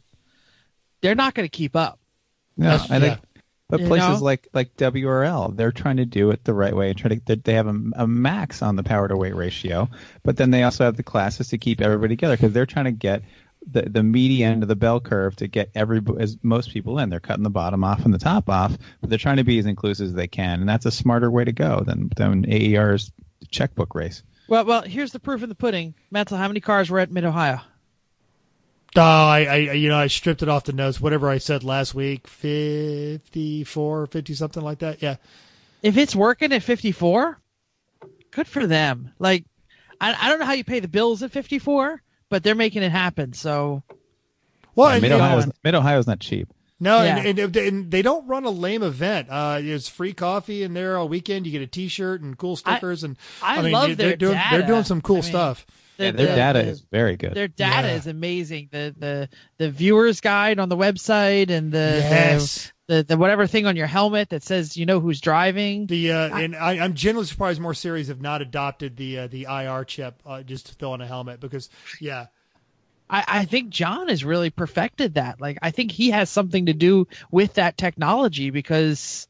[1.02, 2.00] they're not going to keep up.
[2.58, 3.42] No, That's- I think, yeah.
[3.70, 4.26] but You places know?
[4.26, 7.22] like like WRL, they're trying to do it the right way and try to.
[7.26, 9.90] they- They have a, a max on the power to weight ratio,
[10.24, 12.92] but then they also have the classes to keep everybody together because they're trying to
[12.92, 13.24] get
[13.70, 17.09] the the meaty end of the bell curve to get every as most people in.
[17.09, 19.66] They're cutting the bottom off and the top off, but they're trying to be as
[19.66, 23.12] inclusive as they can, and that's a smarter way to go than than AER's
[23.49, 24.24] checkbook race.
[24.47, 25.93] Well, well, here's the proof in the pudding.
[26.09, 27.62] Mental, how many cars were at Mid Ohio?
[28.95, 30.99] Oh, I, I, you know, I stripped it off the notes.
[30.99, 35.01] Whatever I said last week, 54, 50, something like that.
[35.01, 35.16] Yeah.
[35.82, 37.39] If it's working at 54,
[38.32, 39.14] good for them.
[39.18, 39.45] Like,
[40.01, 42.01] I, I don't know how you pay the bills at 54,
[42.32, 43.34] but they're making it happen.
[43.34, 43.84] So
[44.74, 46.48] Well, and- Mid and- Ohio's Mid Ohio's not cheap.
[46.80, 47.18] No, Yeah.
[47.20, 49.28] and, and, and they don't run a lame event.
[49.30, 51.46] Uh, there's free coffee in there all weekend.
[51.46, 54.66] You get a T-shirt and cool stickers, and I mean, love they're their doing they're
[54.66, 55.68] doing some cool I mean, stuff.
[55.98, 57.36] the- Yeah, their the- data the- is very good.
[57.36, 57.94] Their data Yeah.
[57.98, 58.70] is amazing.
[58.72, 59.30] The the
[59.60, 62.72] the viewers guide on the website and the, Yes.
[62.92, 65.88] The the the whatever thing on your helmet that says you know who's driving.
[65.88, 69.48] The uh, and I, I'm generally surprised more series have not adopted the uh, the
[69.50, 71.70] IR chip uh, just to throw on a helmet because
[72.00, 72.28] yeah,
[73.10, 75.39] I, I think John has really perfected that.
[75.39, 79.28] Like I think he has something to do with that technology because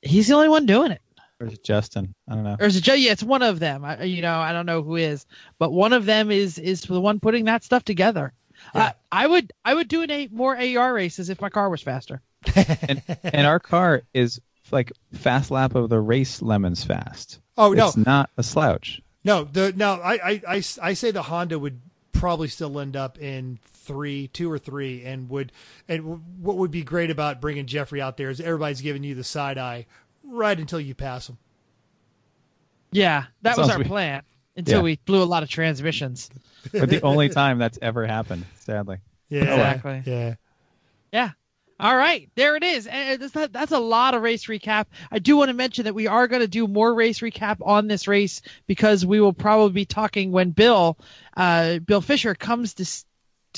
[0.00, 1.02] he's the only one doing it.
[1.40, 2.14] Or is it Justin?
[2.28, 2.56] I don't know.
[2.58, 2.94] Or is it Joe?
[2.94, 3.84] Yeah, it's one of them.
[3.84, 5.26] I, you know, I don't know who is,
[5.58, 8.32] but one of them is is the one putting that stuff together.
[8.74, 8.92] Yeah.
[9.12, 11.82] I, I would I would do an a, more AER races if my car was
[11.82, 12.22] faster.
[12.54, 17.40] and and our car is like fast lap of the race lemons fast.
[17.56, 17.88] Oh, no.
[17.88, 19.00] it's not a slouch.
[19.24, 21.80] no the no I, I I I say the Honda would
[22.12, 25.52] probably still end up in three, two or three, and would
[25.88, 29.24] and what would be great about bringing Jeffrey out there is everybody's giving you the
[29.24, 29.86] side eye
[30.24, 31.38] right until you pass him.
[32.92, 33.88] Yeah, that was Sounds our weird.
[33.88, 34.22] plan
[34.56, 34.82] until Yeah.
[34.82, 36.30] we blew a lot of transmissions.
[36.72, 38.98] But the only time that's ever happened, sadly.
[39.28, 40.02] Yeah, Exactly.
[40.06, 40.34] Yeah.
[41.12, 41.30] Yeah.
[41.80, 42.86] All right, there it is.
[42.86, 44.86] That's, that's a lot of race recap.
[45.12, 47.86] I do want to mention that we are going to do more race recap on
[47.86, 50.98] this race because we will probably be talking when Bill,
[51.36, 53.04] uh, Bill Fisher comes to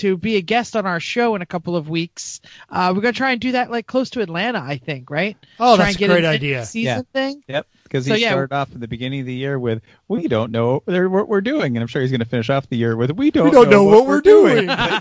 [0.00, 2.40] to be a guest on our show in a couple of weeks.
[2.68, 5.36] Uh, we're going to try and do that like close to Atlanta, I think, right?
[5.58, 6.64] Oh, Try that's and a great idea.
[6.64, 7.42] Season thing.
[7.48, 8.30] Yep, because So, he yeah.
[8.30, 11.76] started off at the beginning of the year with "We don't know what we're doing,"
[11.76, 13.70] and I'm sure he's going to finish off the year with "We don't, We don't
[13.70, 14.68] know what we're doing.
[14.70, 15.00] I,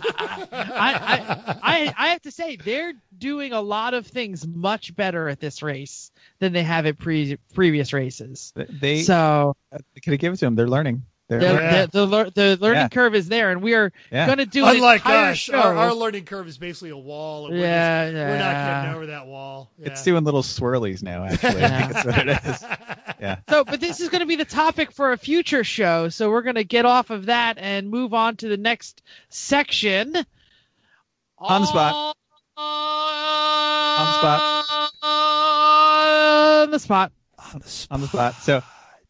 [0.52, 5.39] I, I, I have to say they're doing a lot of things much better at
[5.39, 8.54] this race than they have at pre- previous races.
[8.56, 9.56] They so
[10.02, 10.56] can have given it to them.
[10.56, 11.04] They're learning.
[11.30, 11.62] They're the, learning.
[11.62, 11.86] Yeah.
[11.86, 12.88] the, the, the learning Yeah.
[12.90, 14.26] curve is there, and we are Yeah.
[14.26, 15.54] going to do an Unlike entire us, show.
[15.60, 17.46] our, our learning curve is basically a wall.
[17.46, 18.82] And we're, Yeah, just, we're not yeah.
[18.82, 19.70] getting over that wall.
[19.78, 19.90] Yeah.
[19.90, 21.26] It's doing little swirlies now.
[21.26, 22.66] Actually, I think that's what it is.
[23.22, 23.40] Yeah.
[23.50, 26.08] so, but this is going to be the topic for a future show.
[26.08, 30.16] So we're going to get off of that and move on to the next section.
[31.38, 32.16] On the spot.
[32.58, 34.66] On the spot.
[35.03, 37.12] On the spot.
[37.53, 38.34] on the on the spot.
[38.36, 38.62] So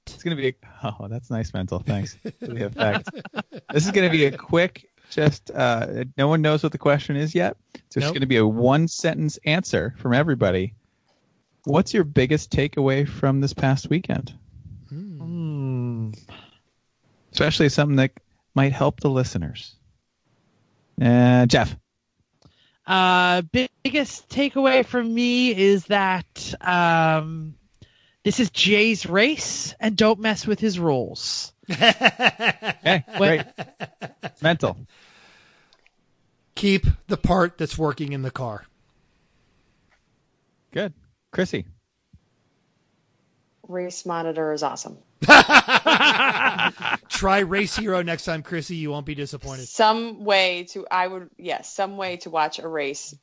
[0.08, 0.56] it's going to be.
[0.84, 1.80] Oh, that's nice mental.
[1.80, 3.10] Thanks for the effect.
[3.72, 4.90] this is going to be a quick.
[5.10, 7.58] Just uh, no one knows what the question is yet.
[7.74, 8.14] So it's Nope.
[8.14, 10.76] going to be a one sentence answer from everybody.
[11.66, 14.34] What's your biggest takeaway from this past weekend?
[14.90, 16.12] Hmm.
[17.32, 18.12] Especially something that
[18.56, 19.76] might help the listeners.
[21.02, 21.76] Uh, Jeff.
[22.86, 23.42] Uh,
[23.84, 27.56] biggest takeaway from me is that um,
[28.30, 31.52] this is Jay's race, and don't mess with his rules.
[31.72, 33.42] Okay, great.
[34.42, 34.78] Mental.
[36.54, 38.66] Keep the part that's working in the car.
[40.72, 40.94] Good.
[41.32, 41.66] Chrissy.
[43.68, 45.00] Race monitor is awesome.
[47.10, 48.76] Try Race Hero next time, Chrissy.
[48.76, 49.68] You won't be disappointed.
[49.68, 53.16] Some way to I would yes, some way to watch a race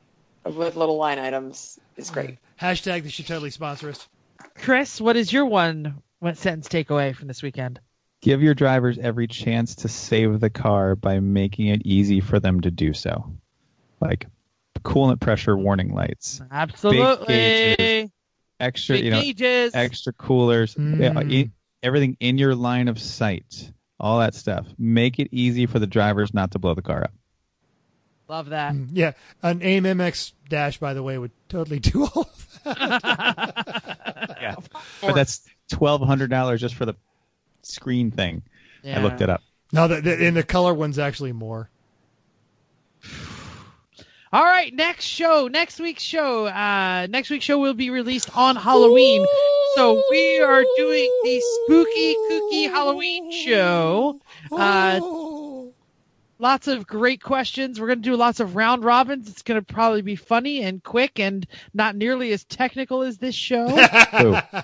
[0.45, 2.39] with little line items is great.
[2.61, 4.09] Hashtag this should totally sponsor us.
[4.59, 7.81] Chris, what is your one one sentence takeaway from this weekend?
[8.23, 12.63] Give your drivers every chance to save the car by making it easy for them
[12.63, 13.31] to do so.
[14.01, 14.27] Like
[14.81, 17.27] coolant pressure warning lights, Absolutely.
[17.27, 18.11] gauges.
[18.59, 19.75] extra, Big you know, gauges.
[19.75, 21.33] extra coolers, Mm.
[21.47, 21.51] i-
[21.83, 23.71] everything in your line of sight,
[24.01, 24.67] all that stuff.
[24.79, 27.13] Make it easy for the drivers not to blow the car up.
[28.29, 28.75] Love that.
[28.93, 29.13] Yeah,
[29.43, 34.03] an AIM MX dash, by the way, would totally do all of that.
[34.47, 34.57] Yeah,
[35.01, 36.95] but that's twelve hundred dollars just for the
[37.63, 38.43] screen thing.
[38.85, 39.43] I looked it up.
[39.73, 41.69] No, the, the, and the color one's actually more.
[44.33, 46.47] All right, next show, next week's show.
[46.47, 49.25] Uh, next week's show will be released on Halloween.
[49.77, 54.21] So we are doing the spooky, kooky Halloween show.
[54.53, 55.01] Uh,
[56.39, 57.81] lots of great questions.
[57.81, 59.29] We're going to do lots of round robins.
[59.29, 63.35] It's going to probably be funny and quick and not nearly as technical as this
[63.35, 63.67] show.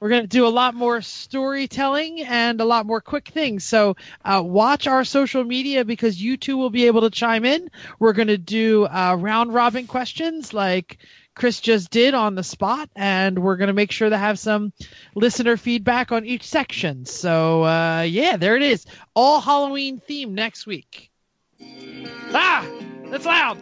[0.00, 3.62] We're going to do a lot more storytelling and a lot more quick things.
[3.62, 3.94] So
[4.24, 7.70] uh, watch our social media because you too will be able to chime in.
[8.00, 10.98] We're going to do uh, round robin questions like
[11.36, 14.72] Chris just did on the spot, and we're going to make sure to have some
[15.14, 17.06] listener feedback on each section.
[17.06, 18.84] So uh, yeah, there it is.
[19.14, 21.11] All Halloween theme next week.
[22.34, 22.66] Ah,
[23.10, 23.58] that's loud.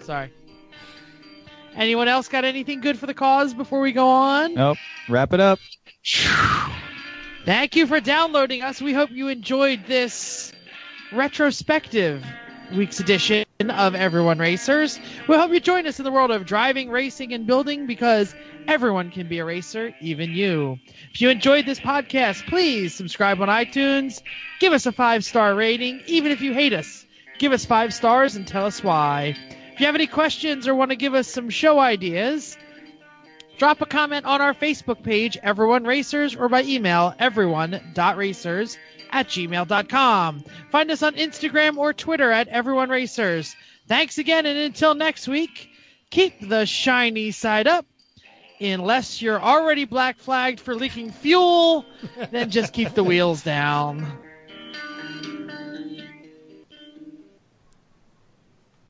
[0.00, 0.32] Sorry.
[1.76, 4.54] Anyone else got anything good for the cause before we go on?
[4.54, 4.78] Nope.
[5.08, 5.58] Wrap it up.
[7.44, 8.80] Thank you for downloading us.
[8.80, 10.52] We hope you enjoyed this
[11.12, 12.24] retrospective
[12.74, 14.98] week's edition of Everyone Racers.
[15.28, 18.34] We hope you join us in the world of driving, racing, and building because
[18.66, 20.78] everyone can be a racer, even you.
[21.12, 24.22] If you enjoyed this podcast, please subscribe on iTunes,
[24.60, 27.06] give us a five star rating, even if you hate us.
[27.38, 29.36] Give us five stars and tell us why.
[29.72, 32.56] If you have any questions or want to give us some show ideas,
[33.56, 38.76] Drop a comment on our Facebook page, Everyone Racers, or by email, everyone.racers
[39.10, 40.44] at gmail.com.
[40.70, 43.54] Find us on Instagram or Twitter at Everyone Racers.
[43.86, 45.68] Thanks again, and until next week,
[46.10, 47.86] keep the shiny side up.
[48.60, 51.84] Unless you're already black flagged for leaking fuel,
[52.30, 54.06] then just keep the wheels down.